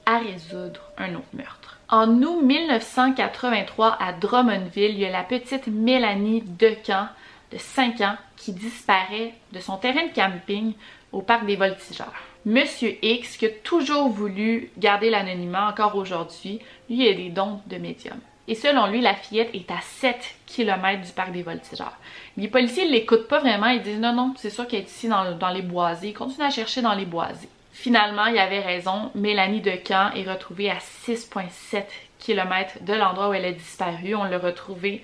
à 0.06 0.18
résoudre 0.18 0.82
un 0.98 1.16
autre 1.16 1.34
meurtre. 1.34 1.65
En 1.88 2.24
août 2.24 2.42
1983, 2.42 3.98
à 4.02 4.12
Drummondville, 4.14 4.94
il 4.94 5.00
y 5.00 5.06
a 5.06 5.12
la 5.12 5.22
petite 5.22 5.68
Mélanie 5.68 6.42
Decamp, 6.42 7.10
de 7.52 7.60
5 7.60 8.02
ans, 8.02 8.16
qui 8.38 8.54
disparaît 8.54 9.36
de 9.54 9.60
son 9.60 9.78
terrain 9.78 10.08
de 10.08 10.14
camping 10.14 10.74
au 11.12 11.22
parc 11.22 11.46
des 11.46 11.56
Voltigeurs. 11.56 12.12
Monsieur 12.44 12.98
X, 13.04 13.38
qui 13.38 13.46
a 13.46 13.50
toujours 13.50 14.10
voulu 14.10 14.72
garder 14.80 15.12
l'anonymat 15.12 15.70
encore 15.70 15.96
aujourd'hui, 15.96 16.60
lui 16.90 17.08
a 17.08 17.14
des 17.14 17.30
dons 17.30 17.60
de 17.68 17.78
médium. 17.78 18.18
Et 18.48 18.56
selon 18.56 18.88
lui, 18.88 19.02
la 19.02 19.14
fillette 19.14 19.54
est 19.54 19.70
à 19.70 19.80
7 19.82 20.16
km 20.48 21.06
du 21.06 21.12
parc 21.12 21.32
des 21.34 21.44
Voltigeurs. 21.44 21.98
Les 22.36 22.48
policiers 22.48 22.86
ne 22.86 22.94
l'écoutent 22.94 23.28
pas 23.28 23.40
vraiment, 23.42 23.68
ils 23.68 23.84
disent 23.84 24.00
non, 24.00 24.14
non, 24.14 24.34
c'est 24.38 24.50
sûr 24.50 24.68
qu'elle 24.68 24.82
est 24.82 24.90
ici 24.90 25.08
dans, 25.08 25.38
dans 25.38 25.50
les 25.50 25.62
boisés. 25.62 26.10
Ils 26.10 26.14
continuent 26.14 26.48
à 26.48 26.50
chercher 26.50 26.82
dans 26.82 26.96
les 26.96 27.06
boisés. 27.06 27.50
Finalement, 27.76 28.28
il 28.28 28.40
avait 28.40 28.62
raison, 28.62 29.12
Mélanie 29.16 29.60
Decamp 29.60 30.12
est 30.14 30.24
retrouvée 30.24 30.72
à 30.72 30.78
6,7 30.78 31.84
km 32.20 32.78
de 32.82 32.94
l'endroit 32.94 33.30
où 33.30 33.34
elle 33.34 33.44
a 33.44 33.52
disparu. 33.52 34.16
On 34.16 34.24
l'a 34.24 34.40
retrouvée 34.40 35.04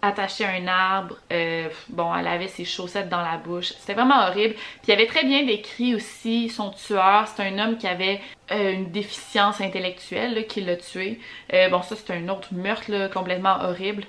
attachée 0.00 0.46
à 0.46 0.52
un 0.52 0.66
arbre. 0.68 1.16
Euh, 1.30 1.68
bon, 1.90 2.12
elle 2.16 2.26
avait 2.26 2.48
ses 2.48 2.64
chaussettes 2.64 3.10
dans 3.10 3.20
la 3.20 3.36
bouche. 3.36 3.74
C'était 3.78 3.92
vraiment 3.92 4.26
horrible. 4.26 4.54
Puis 4.54 4.88
il 4.88 4.92
avait 4.92 5.06
très 5.06 5.24
bien 5.24 5.44
décrit 5.44 5.94
aussi 5.94 6.48
son 6.48 6.70
tueur. 6.70 7.28
C'est 7.28 7.42
un 7.42 7.58
homme 7.58 7.76
qui 7.76 7.86
avait 7.86 8.22
euh, 8.52 8.72
une 8.72 8.90
déficience 8.90 9.60
intellectuelle 9.60 10.46
qui 10.46 10.62
l'a 10.62 10.76
tué. 10.76 11.20
Euh, 11.52 11.68
bon, 11.68 11.82
ça 11.82 11.94
c'est 11.94 12.14
un 12.14 12.26
autre 12.30 12.54
meurtre 12.54 13.10
complètement 13.12 13.60
horrible. 13.64 14.04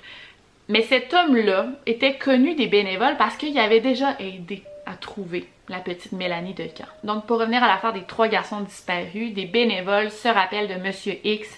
Mais 0.68 0.80
cet 0.80 1.12
homme-là 1.12 1.66
était 1.84 2.16
connu 2.16 2.54
des 2.54 2.66
bénévoles 2.66 3.18
parce 3.18 3.36
qu'il 3.36 3.56
avait 3.58 3.80
déjà 3.80 4.16
aidé 4.18 4.64
à 4.86 4.94
trouver 4.94 5.48
la 5.68 5.80
petite 5.80 6.12
Mélanie 6.12 6.54
Decamp. 6.54 6.84
Donc 7.02 7.26
pour 7.26 7.38
revenir 7.38 7.62
à 7.62 7.68
l'affaire 7.68 7.92
des 7.92 8.04
trois 8.04 8.28
garçons 8.28 8.60
disparus, 8.60 9.32
des 9.34 9.46
bénévoles 9.46 10.10
se 10.10 10.28
rappellent 10.28 10.68
de 10.68 10.82
Monsieur 10.82 11.18
X, 11.24 11.48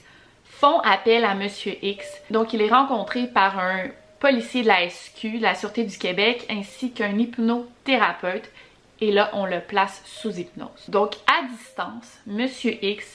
font 0.44 0.80
appel 0.80 1.24
à 1.24 1.34
Monsieur 1.34 1.76
X. 1.82 2.06
Donc 2.30 2.52
il 2.52 2.62
est 2.62 2.70
rencontré 2.70 3.26
par 3.26 3.58
un 3.58 3.88
policier 4.20 4.62
de 4.62 4.68
la 4.68 4.88
SQ, 4.88 5.40
la 5.40 5.54
Sûreté 5.54 5.84
du 5.84 5.98
Québec, 5.98 6.46
ainsi 6.50 6.92
qu'un 6.92 7.18
hypnothérapeute. 7.18 8.50
Et 9.00 9.12
là, 9.12 9.30
on 9.34 9.44
le 9.44 9.60
place 9.60 10.02
sous 10.06 10.38
hypnose. 10.38 10.88
Donc 10.88 11.16
à 11.26 11.46
distance, 11.46 12.18
Monsieur 12.26 12.82
X 12.82 13.06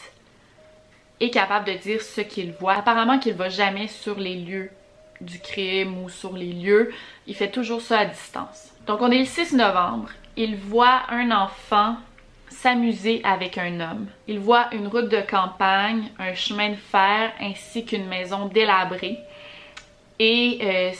est 1.19 1.31
capable 1.31 1.65
de 1.65 1.73
dire 1.73 2.01
ce 2.01 2.21
qu'il 2.21 2.51
voit. 2.51 2.73
Apparemment 2.73 3.17
qu'il 3.17 3.33
va 3.33 3.49
jamais 3.49 3.87
sur 3.87 4.19
les 4.19 4.35
lieux 4.35 4.69
du 5.21 5.39
crime 5.39 6.03
ou 6.03 6.09
sur 6.09 6.33
les 6.33 6.51
lieux. 6.51 6.91
Il 7.27 7.35
fait 7.35 7.51
toujours 7.51 7.81
ça 7.81 7.99
à 7.99 8.05
distance. 8.05 8.70
Donc 8.91 9.01
on 9.01 9.09
est 9.09 9.19
le 9.19 9.25
6 9.25 9.53
novembre. 9.53 10.09
Il 10.35 10.57
voit 10.57 11.03
un 11.07 11.31
enfant 11.31 11.95
s'amuser 12.49 13.21
avec 13.23 13.57
un 13.57 13.79
homme. 13.79 14.07
Il 14.27 14.39
voit 14.39 14.67
une 14.73 14.87
route 14.87 15.07
de 15.07 15.21
campagne, 15.21 16.11
un 16.19 16.33
chemin 16.33 16.71
de 16.71 16.75
fer 16.75 17.31
ainsi 17.39 17.85
qu'une 17.85 18.05
maison 18.07 18.47
délabrée. 18.47 19.17
Et 20.19 20.59
euh, 20.61 20.91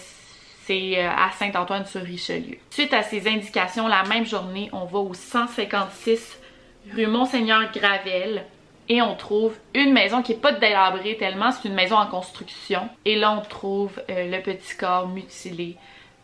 c'est 0.64 1.04
euh, 1.04 1.10
à 1.10 1.32
Saint-Antoine-sur-Richelieu. 1.38 2.60
Suite 2.70 2.94
à 2.94 3.04
ces 3.04 3.28
indications, 3.28 3.90
la 3.90 4.04
même 4.04 4.26
journée, 4.26 4.70
on 4.72 4.86
va 4.86 5.00
au 5.00 5.14
156 5.14 6.40
rue 6.96 7.08
Monseigneur 7.08 7.74
Gravel 7.74 8.46
et 8.88 9.02
on 9.02 9.16
trouve 9.16 9.58
une 9.76 9.92
maison 9.92 10.22
qui 10.22 10.32
est 10.32 10.42
pas 10.42 10.54
délabrée 10.54 11.18
tellement, 11.18 11.52
c'est 11.52 11.68
une 11.68 11.76
maison 11.76 11.98
en 11.98 12.08
construction. 12.08 12.88
Et 13.04 13.18
là, 13.18 13.34
on 13.38 13.42
trouve 13.42 14.02
euh, 14.10 14.32
le 14.32 14.42
petit 14.42 14.78
corps 14.78 15.10
mutilé 15.10 15.76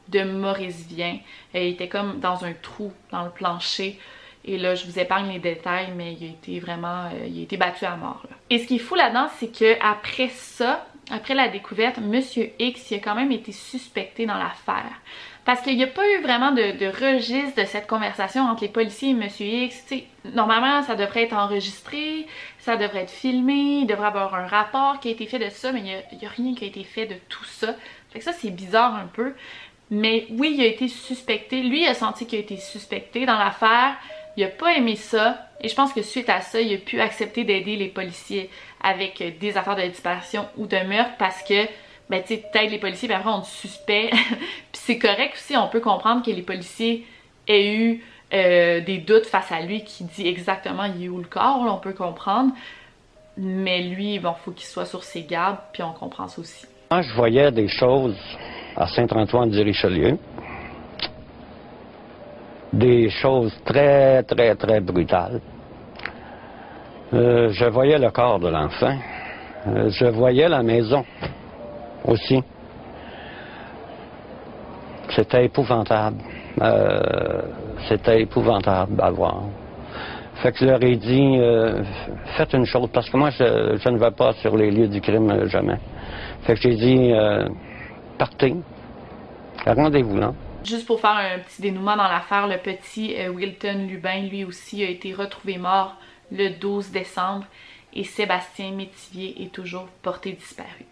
de 0.09 0.23
Maurice 0.23 0.87
Vien. 0.87 1.17
il 1.53 1.67
était 1.67 1.87
comme 1.87 2.19
dans 2.19 2.45
un 2.45 2.53
trou 2.53 2.91
dans 3.11 3.23
le 3.23 3.31
plancher. 3.31 3.99
Et 4.45 4.57
là, 4.57 4.75
je 4.75 4.85
vous 4.85 4.97
épargne 4.97 5.29
les 5.29 5.39
détails, 5.39 5.89
mais 5.95 6.13
il 6.13 6.27
a 6.27 6.29
été 6.29 6.59
vraiment, 6.59 7.09
été 7.25 7.57
battu 7.57 7.85
à 7.85 7.97
mort. 7.97 8.23
Et 8.49 8.59
ce 8.59 8.67
qui 8.67 8.75
est 8.77 8.79
fou 8.79 8.95
là-dedans, 8.95 9.27
c'est 9.37 9.51
que 9.51 9.75
après 9.81 10.29
ça, 10.29 10.87
après 11.09 11.35
la 11.35 11.49
découverte, 11.49 11.97
Monsieur 11.99 12.51
X, 12.59 12.91
il 12.91 12.95
a 12.95 12.99
quand 12.99 13.15
même 13.15 13.31
été 13.31 13.51
suspecté 13.51 14.25
dans 14.25 14.37
l'affaire. 14.37 15.01
Parce 15.45 15.61
qu'il 15.61 15.77
n'y 15.77 15.83
a 15.83 15.87
pas 15.87 16.05
eu 16.09 16.21
vraiment 16.21 16.51
de, 16.51 17.15
registre 17.15 17.61
de 17.61 17.65
cette 17.65 17.87
conversation 17.87 18.43
entre 18.43 18.63
les 18.63 18.67
policiers 18.67 19.11
et 19.11 19.13
Monsieur 19.13 19.45
X. 19.45 19.93
Normalement, 20.33 20.83
ça 20.83 20.95
devrait 20.95 21.23
être 21.23 21.37
enregistré, 21.37 22.27
ça 22.59 22.75
devrait 22.75 23.03
être 23.03 23.11
filmé, 23.11 23.79
il 23.81 23.85
devrait 23.85 24.07
avoir 24.07 24.35
un 24.35 24.45
rapport 24.45 24.99
qui 24.99 25.07
a 25.07 25.11
été 25.11 25.25
fait 25.25 25.39
de 25.39 25.49
ça, 25.49 25.71
mais 25.71 25.79
il 25.79 25.85
n'y 25.85 25.93
a, 26.25 26.29
a, 26.29 26.33
rien 26.35 26.53
qui 26.53 26.65
a 26.65 26.67
été 26.67 26.83
fait 26.83 27.05
de 27.05 27.15
tout 27.29 27.45
ça. 27.45 27.75
Fait 28.09 28.19
que 28.19 28.25
ça, 28.25 28.33
c'est 28.33 28.49
bizarre 28.49 28.95
un 28.95 29.07
peu. 29.07 29.33
Mais 29.89 30.27
oui, 30.31 30.55
il 30.57 30.61
a 30.61 30.67
été 30.67 30.87
suspecté. 30.87 31.63
Lui, 31.63 31.83
il 31.83 31.87
a 31.87 31.93
senti 31.93 32.25
qu'il 32.25 32.39
a 32.39 32.41
été 32.41 32.57
suspecté 32.57 33.25
dans 33.25 33.37
l'affaire. 33.37 33.95
Il 34.35 34.43
a 34.43 34.49
pas 34.49 34.73
aimé 34.75 34.95
ça. 34.95 35.47
Et 35.61 35.69
je 35.69 35.75
pense 35.75 35.93
que 35.93 36.01
suite 36.01 36.29
à 36.29 36.41
ça, 36.41 36.59
il 36.59 36.73
a 36.73 36.77
pu 36.77 36.99
accepter 36.99 37.43
d'aider 37.43 37.75
les 37.75 37.87
policiers 37.87 38.49
avec 38.83 39.39
des 39.39 39.57
affaires 39.57 39.75
de 39.75 39.83
disparition 39.83 40.45
ou 40.57 40.67
de 40.67 40.77
meurtre 40.77 41.15
parce 41.17 41.41
que, 41.41 41.65
ben 42.09 42.21
tu 42.21 42.35
sais, 42.35 42.43
t'aides 42.53 42.69
les 42.69 42.77
policiers, 42.77 43.07
puis 43.07 43.17
après 43.17 43.31
on 43.31 43.41
te 43.41 43.47
suspect. 43.47 44.09
puis 44.11 44.19
c'est 44.73 44.99
correct 44.99 45.33
aussi, 45.33 45.57
on 45.57 45.67
peut 45.67 45.79
comprendre 45.79 46.23
que 46.23 46.29
les 46.29 46.43
policiers 46.43 47.05
aient 47.47 47.73
eu 47.73 48.03
euh, 48.33 48.81
des 48.81 48.99
doutes 48.99 49.25
face 49.25 49.51
à 49.51 49.61
lui 49.61 49.83
qui 49.83 50.03
dit 50.03 50.27
exactement 50.27 50.83
il 50.83 51.05
est 51.05 51.09
où 51.09 51.17
le 51.17 51.27
corps, 51.27 51.65
on 51.67 51.79
peut 51.79 51.93
comprendre. 51.93 52.51
Mais 53.37 53.81
lui, 53.81 54.19
bon, 54.19 54.33
faut 54.33 54.51
qu'il 54.51 54.65
soit 54.65 54.85
sur 54.85 55.03
ses 55.03 55.23
gardes, 55.23 55.59
puis 55.73 55.81
on 55.81 55.93
comprend 55.93 56.27
ça 56.27 56.41
aussi. 56.41 56.65
Moi, 56.91 57.01
je 57.01 57.13
voyais 57.15 57.51
des 57.51 57.67
choses 57.67 58.17
à 58.77 58.85
Saint-Antoine-du-Richelieu. 58.87 60.17
Des 62.71 63.09
choses 63.09 63.53
très, 63.65 64.21
très, 64.23 64.55
très 64.55 64.79
brutales. 64.79 65.41
Euh, 67.13 67.49
je 67.49 67.65
voyais 67.65 67.97
le 67.97 68.11
corps 68.11 68.39
de 68.39 68.49
l'enfant. 68.49 68.95
Euh, 69.67 69.89
je 69.89 70.05
voyais 70.05 70.47
la 70.47 70.61
maison 70.61 71.03
aussi. 72.05 72.43
C'était 75.09 75.45
épouvantable. 75.45 76.17
Euh, 76.61 77.41
C'était 77.87 78.21
épouvantable 78.21 79.01
à 79.01 79.09
voir. 79.09 79.43
Fait 80.35 80.51
que 80.51 80.59
je 80.59 80.65
leur 80.65 80.83
ai 80.83 80.97
dit, 80.97 81.39
faites 82.37 82.53
une 82.53 82.65
chose, 82.65 82.89
parce 82.93 83.09
que 83.09 83.17
moi, 83.17 83.31
je, 83.31 83.89
ne 83.89 83.97
vais 83.97 84.11
pas 84.11 84.33
sur 84.33 84.55
les 84.55 84.69
lieux 84.69 84.87
du 84.87 85.01
crime 85.01 85.47
jamais. 85.47 85.79
Fait 86.43 86.53
que 86.53 86.61
j'ai 86.61 86.75
dit, 86.75 87.11
là. 90.19 90.33
Juste 90.63 90.85
pour 90.85 90.99
faire 90.99 91.11
un 91.11 91.39
petit 91.39 91.61
dénouement 91.61 91.95
dans 91.95 92.07
l'affaire, 92.07 92.47
le 92.47 92.57
petit 92.57 93.15
euh, 93.15 93.29
Wilton 93.29 93.87
Lubin, 93.87 94.23
lui 94.23 94.43
aussi, 94.43 94.83
a 94.83 94.89
été 94.89 95.13
retrouvé 95.13 95.57
mort 95.57 95.95
le 96.31 96.49
12 96.49 96.91
décembre 96.91 97.45
et 97.93 98.03
Sébastien 98.03 98.71
Métivier 98.71 99.43
est 99.43 99.51
toujours 99.51 99.87
porté 100.01 100.33
disparu. 100.33 100.85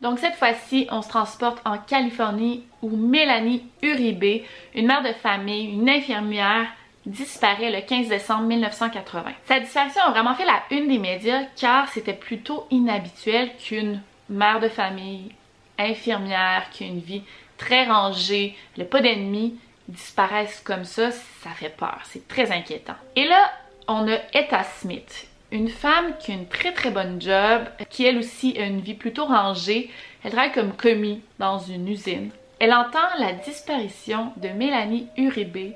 Donc 0.00 0.18
cette 0.18 0.34
fois-ci, 0.34 0.86
on 0.90 1.02
se 1.02 1.08
transporte 1.08 1.60
en 1.64 1.78
Californie 1.78 2.64
où 2.82 2.96
Mélanie 2.96 3.64
Uribe, 3.82 4.42
une 4.74 4.86
mère 4.86 5.02
de 5.02 5.12
famille, 5.12 5.72
une 5.72 5.88
infirmière, 5.88 6.66
disparaît 7.08 7.70
le 7.70 7.80
15 7.80 8.08
décembre 8.08 8.44
1980. 8.44 9.32
Sa 9.46 9.60
disparition 9.60 10.02
a 10.02 10.10
vraiment 10.10 10.34
fait 10.34 10.44
la 10.44 10.62
une 10.70 10.88
des 10.88 10.98
médias 10.98 11.44
car 11.56 11.88
c'était 11.88 12.12
plutôt 12.12 12.66
inhabituel 12.70 13.50
qu'une 13.56 14.00
mère 14.28 14.60
de 14.60 14.68
famille, 14.68 15.32
infirmière, 15.78 16.68
qui 16.70 16.84
a 16.84 16.88
une 16.88 17.00
vie 17.00 17.22
très 17.56 17.84
rangée, 17.86 18.56
elle 18.76 18.84
n'a 18.84 18.88
pas 18.88 19.00
d'ennemis, 19.00 19.58
disparaisse 19.88 20.60
comme 20.64 20.84
ça, 20.84 21.10
ça 21.10 21.50
fait 21.50 21.74
peur, 21.74 22.00
c'est 22.04 22.28
très 22.28 22.52
inquiétant. 22.52 22.96
Et 23.16 23.26
là, 23.26 23.50
on 23.88 24.06
a 24.06 24.18
Etta 24.34 24.64
Smith, 24.64 25.28
une 25.50 25.68
femme 25.68 26.12
qui 26.18 26.32
a 26.32 26.34
une 26.34 26.46
très 26.46 26.72
très 26.72 26.90
bonne 26.90 27.20
job, 27.20 27.64
qui 27.88 28.04
elle 28.04 28.18
aussi 28.18 28.58
a 28.58 28.64
une 28.64 28.80
vie 28.80 28.94
plutôt 28.94 29.24
rangée. 29.24 29.90
Elle 30.22 30.32
travaille 30.32 30.52
comme 30.52 30.74
commis 30.74 31.22
dans 31.38 31.58
une 31.58 31.88
usine. 31.88 32.30
Elle 32.60 32.74
entend 32.74 32.98
la 33.18 33.32
disparition 33.32 34.32
de 34.36 34.48
Mélanie 34.48 35.06
Uribe 35.16 35.72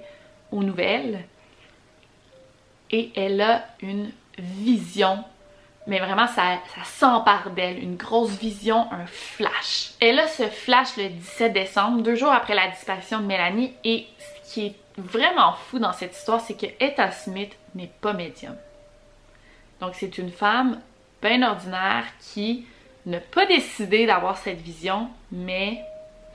nouvelles 0.61 1.25
et 2.91 3.11
elle 3.17 3.41
a 3.41 3.65
une 3.81 4.13
vision 4.39 5.25
mais 5.87 5.99
vraiment 5.99 6.29
ça, 6.29 6.59
ça 6.75 6.85
s'empare 6.85 7.51
d'elle, 7.51 7.83
une 7.83 7.97
grosse 7.97 8.39
vision, 8.39 8.87
un 8.93 9.07
flash. 9.07 9.93
Elle 10.01 10.21
a 10.21 10.29
ce 10.29 10.45
flash 10.45 10.97
le 10.97 11.09
17 11.09 11.53
décembre, 11.53 12.03
deux 12.03 12.15
jours 12.15 12.31
après 12.31 12.55
la 12.55 12.69
disparition 12.69 13.21
de 13.21 13.27
Mélanie, 13.27 13.73
et 13.83 14.07
ce 14.19 14.53
qui 14.53 14.67
est 14.67 14.77
vraiment 14.97 15.55
fou 15.55 15.79
dans 15.79 15.93
cette 15.93 16.17
histoire, 16.17 16.41
c'est 16.41 16.55
que 16.55 16.67
Etta 16.79 17.11
Smith 17.11 17.57
n'est 17.75 17.91
pas 18.01 18.13
médium. 18.13 18.57
Donc 19.81 19.95
c'est 19.95 20.19
une 20.19 20.31
femme 20.31 20.81
bien 21.21 21.43
ordinaire 21.43 22.05
qui 22.21 22.65
n'a 23.07 23.19
pas 23.19 23.47
décidé 23.47 24.07
d'avoir 24.07 24.37
cette 24.37 24.61
vision, 24.61 25.09
mais 25.33 25.83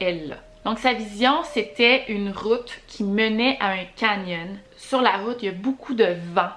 elle 0.02 0.28
l'a. 0.28 0.47
Donc 0.68 0.80
sa 0.80 0.92
vision, 0.92 1.44
c'était 1.46 2.12
une 2.12 2.30
route 2.30 2.82
qui 2.88 3.06
menait 3.06 3.58
à 3.62 3.68
un 3.68 3.86
canyon. 3.96 4.60
Sur 4.76 5.02
la 5.02 5.16
route, 5.16 5.38
il 5.42 5.46
y 5.46 5.48
a 5.48 5.54
beaucoup 5.54 5.94
de 5.94 6.18
vent, 6.34 6.50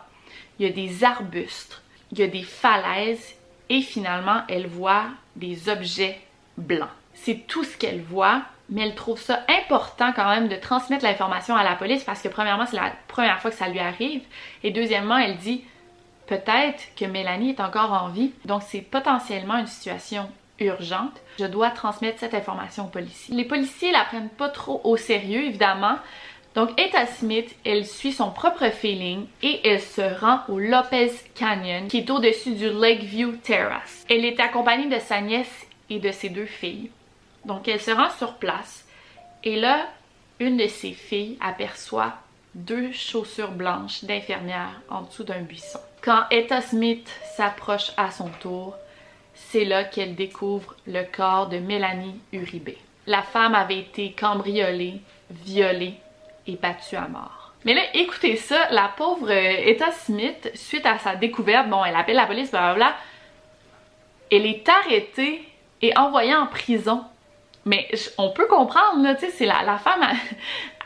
il 0.58 0.66
y 0.66 0.68
a 0.68 0.72
des 0.72 1.04
arbustes, 1.04 1.80
il 2.10 2.18
y 2.18 2.24
a 2.24 2.26
des 2.26 2.42
falaises 2.42 3.36
et 3.68 3.82
finalement, 3.82 4.42
elle 4.48 4.66
voit 4.66 5.04
des 5.36 5.68
objets 5.68 6.18
blancs. 6.58 6.88
C'est 7.14 7.46
tout 7.46 7.62
ce 7.62 7.76
qu'elle 7.76 8.00
voit, 8.00 8.42
mais 8.68 8.82
elle 8.82 8.96
trouve 8.96 9.20
ça 9.20 9.44
important 9.48 10.12
quand 10.12 10.28
même 10.28 10.48
de 10.48 10.56
transmettre 10.56 11.04
l'information 11.04 11.54
à 11.54 11.62
la 11.62 11.76
police 11.76 12.02
parce 12.02 12.20
que 12.20 12.26
premièrement, 12.26 12.66
c'est 12.66 12.74
la 12.74 12.92
première 13.06 13.38
fois 13.38 13.52
que 13.52 13.56
ça 13.56 13.68
lui 13.68 13.78
arrive 13.78 14.22
et 14.64 14.72
deuxièmement, 14.72 15.18
elle 15.18 15.36
dit 15.36 15.62
peut-être 16.26 16.82
que 16.96 17.04
Mélanie 17.04 17.50
est 17.50 17.60
encore 17.60 17.92
en 17.92 18.08
vie, 18.08 18.32
donc 18.44 18.64
c'est 18.66 18.82
potentiellement 18.82 19.58
une 19.58 19.68
situation 19.68 20.28
urgente. 20.58 21.20
Je 21.40 21.46
dois 21.46 21.70
transmettre 21.70 22.20
cette 22.20 22.35
information 22.35 22.85
aux 22.85 22.90
policiers. 22.90 23.35
Les 23.35 23.46
policiers 23.46 23.92
la 23.92 24.05
prennent 24.05 24.29
pas 24.29 24.50
trop 24.50 24.83
au 24.85 24.98
sérieux, 24.98 25.44
évidemment, 25.44 25.96
donc, 26.55 26.79
Etta 26.79 27.07
Smith, 27.07 27.57
elle 27.64 27.87
suit 27.87 28.12
son 28.12 28.31
propre 28.31 28.68
feeling 28.70 29.26
et 29.40 29.66
elle 29.66 29.81
se 29.81 30.03
rend 30.20 30.40
au 30.48 30.59
Lopez 30.59 31.12
Canyon, 31.35 31.87
qui 31.88 31.98
est 31.98 32.11
au-dessus 32.11 32.57
du 32.57 32.68
Lakeview 32.68 33.37
Terrace. 33.37 34.05
Elle 34.11 34.24
est 34.24 34.38
accompagnée 34.38 34.94
de 34.94 35.00
sa 35.00 35.22
nièce 35.22 35.66
et 35.88 35.98
de 35.98 36.11
ses 36.11 36.29
deux 36.29 36.46
filles. 36.46 36.90
Donc, 37.46 37.68
elle 37.68 37.81
se 37.81 37.92
rend 37.92 38.11
sur 38.18 38.35
place 38.35 38.85
et 39.42 39.57
là, 39.57 39.87
une 40.40 40.59
de 40.59 40.66
ses 40.66 40.92
filles 40.92 41.38
aperçoit 41.40 42.14
deux 42.55 42.92
chaussures 42.92 43.53
blanches 43.53 44.05
d'infirmière 44.05 44.83
en 44.90 45.03
dessous 45.03 45.24
d'un 45.24 45.40
buisson. 45.40 45.79
Quand 46.03 46.24
Etta 46.31 46.61
Smith 46.61 47.09
s'approche 47.37 47.92
à 47.96 48.11
son 48.11 48.29
tour, 48.40 48.74
c'est 49.48 49.64
là 49.64 49.85
qu'elle 49.85 50.14
découvre 50.14 50.76
le 50.87 51.03
corps 51.03 51.48
de 51.48 51.59
Mélanie 51.59 52.20
Uribe. 52.33 52.70
La 53.07 53.22
femme 53.22 53.55
avait 53.55 53.79
été 53.79 54.12
cambriolée, 54.12 55.00
violée 55.31 55.94
et 56.46 56.57
battue 56.57 56.96
à 56.96 57.09
mort. 57.09 57.53
Mais 57.64 57.74
là, 57.74 57.83
écoutez 57.94 58.37
ça, 58.37 58.68
la 58.70 58.90
pauvre 58.96 59.31
euh, 59.31 59.70
Etta 59.70 59.90
Smith, 59.90 60.50
suite 60.55 60.87
à 60.87 60.98
sa 60.98 61.16
découverte, 61.16 61.68
bon, 61.68 61.85
elle 61.85 61.96
appelle 61.96 62.16
la 62.16 62.26
police, 62.26 62.50
blablabla, 62.50 62.94
elle 64.31 64.46
est 64.46 64.68
arrêtée 64.68 65.42
et 65.83 65.96
envoyée 65.98 66.35
en 66.35 66.46
prison. 66.46 67.05
Mais 67.66 67.88
on 68.16 68.31
peut 68.31 68.46
comprendre, 68.46 69.03
là, 69.03 69.14
tu 69.14 69.26
sais, 69.26 69.33
c'est 69.33 69.46
la, 69.46 69.79
femme, 69.79 70.07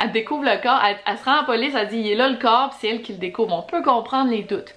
elle, 0.01 0.13
découvre 0.13 0.45
le 0.45 0.61
corps, 0.61 0.81
elle, 0.85 1.19
se 1.19 1.25
rend 1.25 1.41
en 1.41 1.45
police, 1.45 1.75
elle 1.77 1.89
dit, 1.89 1.99
il 1.99 2.13
est 2.13 2.17
là 2.17 2.29
le 2.29 2.39
corps, 2.39 2.73
c'est 2.81 2.89
elle 2.89 3.03
qui 3.03 3.13
le 3.13 3.19
découvre. 3.19 3.55
On 3.55 3.63
peut 3.63 3.83
comprendre 3.83 4.31
les 4.31 4.43
doutes. 4.43 4.75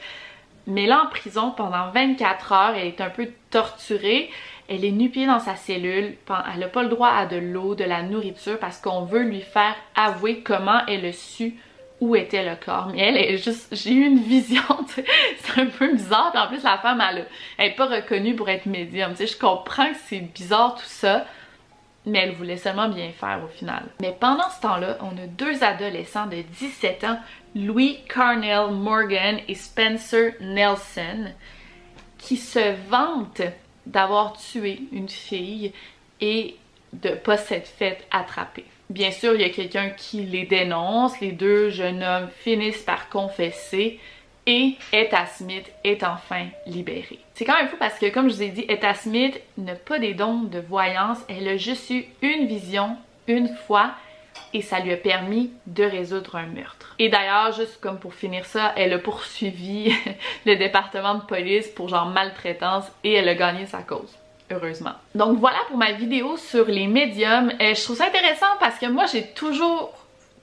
Mais 0.68 0.86
là, 0.86 1.04
en 1.06 1.10
prison, 1.10 1.52
pendant 1.52 1.90
24 1.92 2.52
heures, 2.52 2.76
elle 2.76 2.88
est 2.88 3.02
un 3.02 3.10
peu 3.10 3.30
torturée. 3.50 4.30
Elle 4.68 4.84
est 4.84 4.92
nu-pied 4.92 5.26
dans 5.26 5.40
sa 5.40 5.56
cellule, 5.56 6.18
elle 6.54 6.60
n'a 6.60 6.68
pas 6.68 6.84
le 6.84 6.90
droit 6.90 7.08
à 7.08 7.26
de 7.26 7.38
l'eau, 7.38 7.74
de 7.74 7.86
la 7.86 8.04
nourriture 8.04 8.60
parce 8.60 8.80
qu'on 8.80 9.06
veut 9.06 9.24
lui 9.24 9.40
faire 9.40 9.76
avouer 9.96 10.42
comment 10.42 10.82
elle 10.88 11.06
a 11.06 11.14
su 11.14 11.56
où 12.00 12.16
était 12.16 12.48
le 12.48 12.56
corps. 12.64 12.90
Mais 12.94 13.00
elle 13.00 13.18
est 13.18 13.38
juste, 13.38 13.70
j'ai 13.72 13.94
eu 13.94 14.06
une 14.06 14.20
vision, 14.20 14.62
c'est 14.88 15.62
un 15.62 15.68
peu 15.68 15.94
bizarre. 15.94 16.32
En 16.36 16.48
plus, 16.48 16.64
la 16.64 16.78
femme, 16.78 17.02
elle, 17.10 17.26
elle 17.58 17.72
est 17.72 17.76
pas 17.76 17.86
reconnue 17.86 18.36
pour 18.36 18.50
être 18.50 18.66
médium. 18.66 19.14
Tu 19.16 19.26
je 19.26 19.38
comprends 19.38 19.90
que 19.90 19.98
c'est 20.06 20.20
bizarre 20.20 20.76
tout 20.76 20.86
ça, 20.86 21.26
mais 22.06 22.20
elle 22.20 22.34
voulait 22.34 22.58
seulement 22.58 22.90
bien 22.90 23.10
faire 23.12 23.42
au 23.44 23.48
final. 23.48 23.84
Mais 24.02 24.16
pendant 24.20 24.50
ce 24.50 24.62
temps-là, 24.62 24.98
on 25.02 25.18
a 25.18 25.28
deux 25.28 25.64
adolescents 25.64 26.28
de 26.28 26.42
17 26.42 27.04
ans, 27.06 27.20
Louis 27.58 27.98
Carnell 28.08 28.70
Morgan 28.72 29.40
et 29.48 29.56
Spencer 29.56 30.36
Nelson, 30.40 31.32
qui 32.20 32.38
se 32.38 32.76
vantent 32.88 33.42
d'avoir 33.88 34.38
tué 34.38 34.82
une 34.92 35.10
fille 35.10 35.74
et 36.22 36.56
de 36.94 37.10
pas 37.10 37.38
s'être 37.38 37.68
fait 37.68 38.06
attraper. 38.12 38.64
Bien 38.92 39.10
sûr, 39.10 39.34
il 39.34 39.42
y 39.42 39.44
a 39.44 39.50
quelqu'un 39.50 39.90
qui 39.90 40.22
les 40.22 40.46
dénonce, 40.46 41.20
les 41.20 41.32
deux 41.32 41.72
jeunes 41.72 42.04
hommes 42.04 42.30
finissent 42.42 42.84
par 42.84 43.10
confesser 43.10 44.00
et 44.46 44.76
Etta 44.94 45.26
Smith 45.26 45.66
est 45.84 46.04
enfin 46.04 46.46
libérée. 46.68 47.20
C'est 47.34 47.44
quand 47.44 47.58
même 47.58 47.70
fou 47.70 47.78
parce 47.80 47.98
que, 47.98 48.10
comme 48.10 48.30
je 48.30 48.36
vous 48.36 48.44
ai 48.44 48.50
dit, 48.50 48.66
Etta 48.70 48.94
Smith 48.94 49.42
n'a 49.58 49.76
pas 49.76 49.98
des 49.98 50.14
dons 50.14 50.44
de 50.44 50.60
voyance, 50.60 51.18
elle 51.28 51.48
a 51.48 51.58
juste 51.58 51.90
eu 51.90 52.06
une 52.22 52.46
vision 52.46 52.98
une 53.28 53.50
fois 53.50 53.94
et 54.54 54.62
ça 54.62 54.80
lui 54.80 54.92
a 54.94 54.98
permis 54.98 55.52
de 55.66 55.84
résoudre 55.84 56.36
un 56.36 56.48
meurtre. 56.48 56.96
Et 57.00 57.10
d'ailleurs, 57.10 57.52
juste 57.52 57.80
comme 57.80 58.00
pour 58.00 58.14
finir 58.14 58.46
ça, 58.46 58.74
elle 58.76 58.94
a 58.94 59.00
poursuivi 59.00 59.94
le 60.46 60.56
département 60.56 61.16
de 61.16 61.22
police 61.22 61.68
pour 61.68 61.90
genre 61.90 62.08
maltraitance 62.08 62.86
et 63.04 63.14
elle 63.14 63.30
a 63.30 63.36
gagné 63.36 63.66
sa 63.66 63.80
cause. 63.80 64.18
Heureusement. 64.50 64.94
Donc 65.14 65.40
voilà 65.40 65.58
pour 65.68 65.78
ma 65.78 65.92
vidéo 65.92 66.38
sur 66.38 66.66
les 66.66 66.88
médiums. 66.88 67.52
Euh, 67.62 67.76
je 67.76 67.84
trouve 67.84 67.98
ça 67.98 68.06
intéressant 68.08 68.46
parce 68.60 68.80
que 68.80 68.86
moi 68.86 69.06
j'ai 69.06 69.28
toujours 69.28 69.94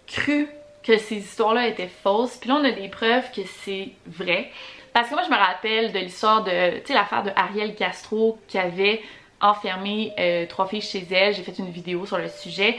cru 0.06 0.48
que 0.82 0.98
ces 0.98 1.16
histoires-là 1.16 1.68
étaient 1.68 1.90
fausses. 2.02 2.36
Puis 2.36 2.50
là 2.50 2.56
on 2.60 2.64
a 2.64 2.70
des 2.70 2.88
preuves 2.88 3.30
que 3.34 3.40
c'est 3.62 3.88
vrai. 4.06 4.50
Parce 4.92 5.08
que 5.08 5.14
moi 5.14 5.22
je 5.24 5.30
me 5.30 5.38
rappelle 5.38 5.92
de 5.92 5.98
l'histoire 5.98 6.44
de, 6.44 6.78
tu 6.80 6.88
sais 6.88 6.94
l'affaire 6.94 7.22
de 7.22 7.30
Ariel 7.34 7.74
Castro 7.74 8.38
qui 8.46 8.58
avait 8.58 9.00
enfermé 9.40 10.12
euh, 10.18 10.44
trois 10.46 10.66
filles 10.66 10.82
chez 10.82 11.06
elle. 11.10 11.34
J'ai 11.34 11.42
fait 11.42 11.58
une 11.58 11.70
vidéo 11.70 12.04
sur 12.04 12.18
le 12.18 12.28
sujet 12.28 12.76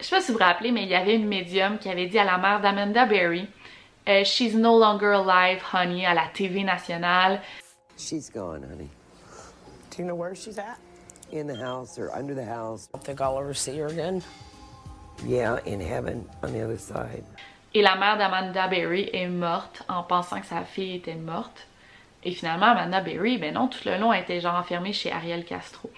je 0.00 0.04
sais 0.04 0.16
pas 0.16 0.20
si 0.20 0.32
vous 0.32 0.38
vous 0.38 0.44
rappelez, 0.44 0.70
mais 0.72 0.82
il 0.82 0.88
y 0.88 0.94
avait 0.94 1.14
une 1.14 1.26
médium 1.26 1.78
qui 1.78 1.88
avait 1.88 2.06
dit 2.06 2.18
à 2.18 2.24
la 2.24 2.38
mère 2.38 2.60
d'Amanda 2.60 3.06
Berry 3.06 3.48
euh, 4.08 4.24
She's 4.24 4.54
no 4.54 4.78
longer 4.78 5.12
alive, 5.12 5.62
honey, 5.72 6.04
à 6.04 6.14
la 6.14 6.28
TV 6.32 6.64
nationale. 6.64 7.40
She's 7.96 8.30
gone, 8.30 8.62
honey. 8.64 8.90
Do 9.90 10.02
you 10.02 10.04
know 10.04 10.16
where 10.16 10.34
she's 10.34 10.58
at? 10.58 10.78
In 11.32 11.46
the 11.46 11.56
house 11.56 11.98
or 11.98 12.10
under 12.14 12.34
the 12.34 12.44
house. 12.44 12.88
I 12.94 12.98
think 12.98 13.20
I'll 13.20 13.38
ever 13.38 13.54
see 13.54 13.78
her 13.78 13.86
again. 13.86 14.22
Yeah, 15.24 15.58
in 15.64 15.80
heaven, 15.80 16.28
on 16.42 16.52
the 16.52 16.62
other 16.62 16.78
side. 16.78 17.24
Et 17.72 17.82
la 17.82 17.96
mère 17.96 18.18
d'Amanda 18.18 18.68
Berry 18.68 19.10
est 19.12 19.28
morte 19.28 19.82
en 19.88 20.02
pensant 20.02 20.40
que 20.40 20.46
sa 20.46 20.64
fille 20.64 20.96
était 20.96 21.16
morte. 21.16 21.66
Et 22.24 22.32
finalement, 22.32 22.66
Amanda 22.66 23.00
Berry, 23.00 23.36
ben 23.36 23.52
non, 23.54 23.68
tout 23.68 23.86
le 23.86 23.98
long, 23.98 24.12
elle 24.12 24.22
était 24.22 24.40
genre 24.40 24.54
enfermée 24.54 24.94
chez 24.94 25.12
Ariel 25.12 25.44
Castro. 25.44 25.90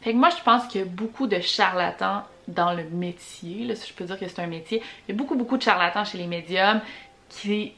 Fait 0.00 0.12
que 0.12 0.16
moi, 0.16 0.30
je 0.30 0.42
pense 0.42 0.66
qu'il 0.66 0.80
y 0.80 0.84
a 0.84 0.86
beaucoup 0.86 1.28
de 1.28 1.40
charlatans 1.40 2.22
dans 2.48 2.72
le 2.72 2.84
métier, 2.84 3.66
là, 3.66 3.76
si 3.76 3.88
je 3.88 3.94
peux 3.94 4.04
dire 4.04 4.18
que 4.18 4.26
c'est 4.26 4.40
un 4.40 4.46
métier. 4.46 4.82
Il 5.06 5.12
y 5.12 5.14
a 5.14 5.16
beaucoup, 5.16 5.36
beaucoup 5.36 5.56
de 5.56 5.62
charlatans 5.62 6.04
chez 6.04 6.18
les 6.18 6.26
médiums 6.26 6.80
qui, 7.28 7.74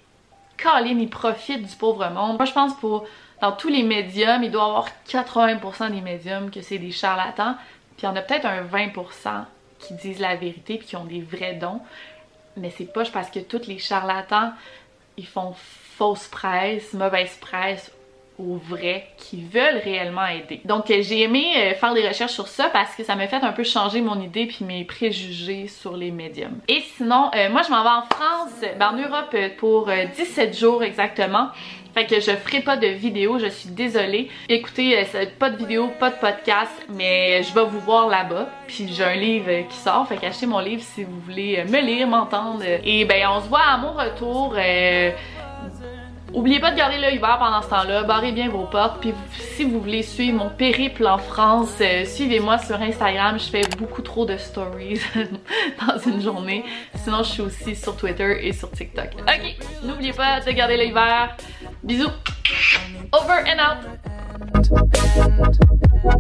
câlinent, 0.56 1.00
ils 1.00 1.10
profitent 1.10 1.66
du 1.66 1.76
pauvre 1.76 2.08
monde. 2.08 2.36
Moi, 2.38 2.46
je 2.46 2.52
pense 2.52 2.74
pour 2.76 3.06
dans 3.40 3.52
tous 3.52 3.68
les 3.68 3.82
médiums, 3.82 4.42
il 4.42 4.50
doit 4.50 4.62
y 4.62 4.66
avoir 4.66 4.88
80% 5.08 5.90
des 5.92 6.00
médiums 6.00 6.50
que 6.50 6.60
c'est 6.60 6.78
des 6.78 6.92
charlatans. 6.92 7.56
Puis 7.96 8.04
il 8.04 8.04
y 8.06 8.08
en 8.08 8.16
a 8.16 8.22
peut-être 8.22 8.46
un 8.46 8.62
20% 8.62 9.44
qui 9.78 9.94
disent 9.94 10.20
la 10.20 10.36
vérité 10.36 10.76
puis 10.76 10.86
qui 10.86 10.96
ont 10.96 11.04
des 11.04 11.22
vrais 11.22 11.54
dons 11.54 11.80
mais 12.56 12.70
c'est 12.70 12.92
poche 12.92 13.12
parce 13.12 13.30
que 13.30 13.40
tous 13.40 13.66
les 13.66 13.78
charlatans, 13.78 14.52
ils 15.16 15.26
font 15.26 15.54
fausse 15.96 16.28
presse, 16.28 16.92
mauvaise 16.94 17.36
presse 17.40 17.92
aux 18.40 18.56
vrais 18.56 19.06
qui 19.16 19.42
veulent 19.42 19.80
réellement 19.84 20.26
aider. 20.26 20.60
Donc 20.64 20.90
euh, 20.90 21.02
j'ai 21.02 21.22
aimé 21.22 21.52
euh, 21.56 21.74
faire 21.74 21.94
des 21.94 22.06
recherches 22.06 22.32
sur 22.32 22.48
ça 22.48 22.70
parce 22.70 22.94
que 22.94 23.04
ça 23.04 23.14
m'a 23.14 23.26
fait 23.26 23.42
un 23.44 23.52
peu 23.52 23.64
changer 23.64 24.00
mon 24.00 24.20
idée 24.20 24.46
puis 24.46 24.64
mes 24.64 24.84
préjugés 24.84 25.66
sur 25.68 25.96
les 25.96 26.10
médiums. 26.10 26.58
Et 26.68 26.80
sinon, 26.96 27.30
euh, 27.34 27.50
moi 27.50 27.62
je 27.62 27.70
m'en 27.70 27.82
vais 27.82 27.90
en 27.90 28.02
France, 28.02 28.64
ben, 28.78 28.88
en 28.88 28.96
Europe 28.96 29.36
pour 29.58 29.90
17 30.16 30.56
jours 30.56 30.82
exactement. 30.82 31.48
Fait 31.94 32.06
que 32.06 32.20
je 32.20 32.30
ferai 32.30 32.60
pas 32.60 32.76
de 32.76 32.86
vidéo, 32.86 33.38
je 33.38 33.48
suis 33.48 33.70
désolée. 33.70 34.28
Écoutez, 34.48 34.98
euh, 34.98 35.24
pas 35.38 35.50
de 35.50 35.56
vidéo, 35.56 35.90
pas 35.98 36.10
de 36.10 36.16
podcast, 36.16 36.72
mais 36.88 37.42
je 37.42 37.52
vais 37.52 37.64
vous 37.64 37.80
voir 37.80 38.08
là-bas. 38.08 38.48
Puis 38.66 38.88
j'ai 38.92 39.04
un 39.04 39.14
livre 39.14 39.68
qui 39.68 39.76
sort, 39.76 40.06
fait 40.06 40.16
qu'achetez 40.16 40.46
mon 40.46 40.60
livre 40.60 40.82
si 40.82 41.04
vous 41.04 41.20
voulez 41.20 41.64
me 41.64 41.80
lire, 41.80 42.06
m'entendre. 42.06 42.62
Et 42.84 43.04
ben 43.04 43.26
on 43.30 43.40
se 43.40 43.48
voit 43.48 43.62
à 43.62 43.76
mon 43.76 43.92
retour. 43.92 44.54
Euh, 44.56 45.10
Oubliez 46.32 46.60
pas 46.60 46.70
de 46.70 46.76
garder 46.76 46.98
l'œil 46.98 47.18
ouvert 47.18 47.38
pendant 47.38 47.60
ce 47.60 47.68
temps-là, 47.68 48.04
barrez 48.04 48.30
bien 48.32 48.48
vos 48.48 48.64
portes, 48.64 49.00
puis 49.00 49.12
si 49.56 49.64
vous 49.64 49.80
voulez 49.80 50.02
suivre 50.02 50.38
mon 50.38 50.48
périple 50.48 51.06
en 51.06 51.18
France, 51.18 51.74
euh, 51.80 52.04
suivez-moi 52.04 52.58
sur 52.58 52.80
Instagram, 52.80 53.38
je 53.38 53.50
fais 53.50 53.62
beaucoup 53.78 54.02
trop 54.02 54.24
de 54.26 54.36
stories 54.36 55.00
dans 55.86 55.98
une 55.98 56.20
journée. 56.20 56.64
Sinon, 56.94 57.24
je 57.24 57.30
suis 57.30 57.42
aussi 57.42 57.74
sur 57.74 57.96
Twitter 57.96 58.46
et 58.46 58.52
sur 58.52 58.70
TikTok. 58.70 59.08
Ok, 59.22 59.56
n'oubliez 59.82 60.12
pas 60.12 60.40
de 60.40 60.50
garder 60.52 60.76
l'œil 60.76 60.92
vert. 60.92 61.36
Bisous. 61.82 62.10
Over 63.12 63.44
and 63.46 63.58
out. 63.60 63.78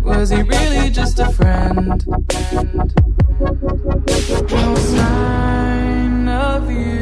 Was 0.04 0.30
he 0.30 0.42
really 0.42 0.90
just 0.90 1.20
a 1.20 1.30
friend? 1.30 2.04
No 4.50 4.74
sign 4.74 6.28
of 6.28 6.70
you 6.70 6.99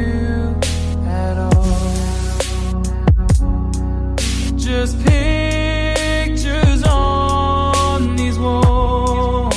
Just 4.69 5.03
pictures 5.03 6.83
on 6.83 8.15
these 8.15 8.37
walls. 8.37 9.55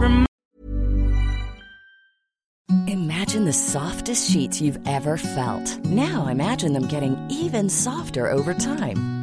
Rem- 0.00 0.26
Imagine 2.86 3.44
the 3.44 3.52
softest 3.52 4.30
sheets 4.30 4.62
you've 4.62 4.78
ever 4.88 5.18
felt. 5.18 5.84
Now 5.84 6.28
imagine 6.28 6.72
them 6.72 6.88
getting 6.88 7.14
even 7.30 7.68
softer 7.68 8.30
over 8.30 8.54
time. 8.54 9.17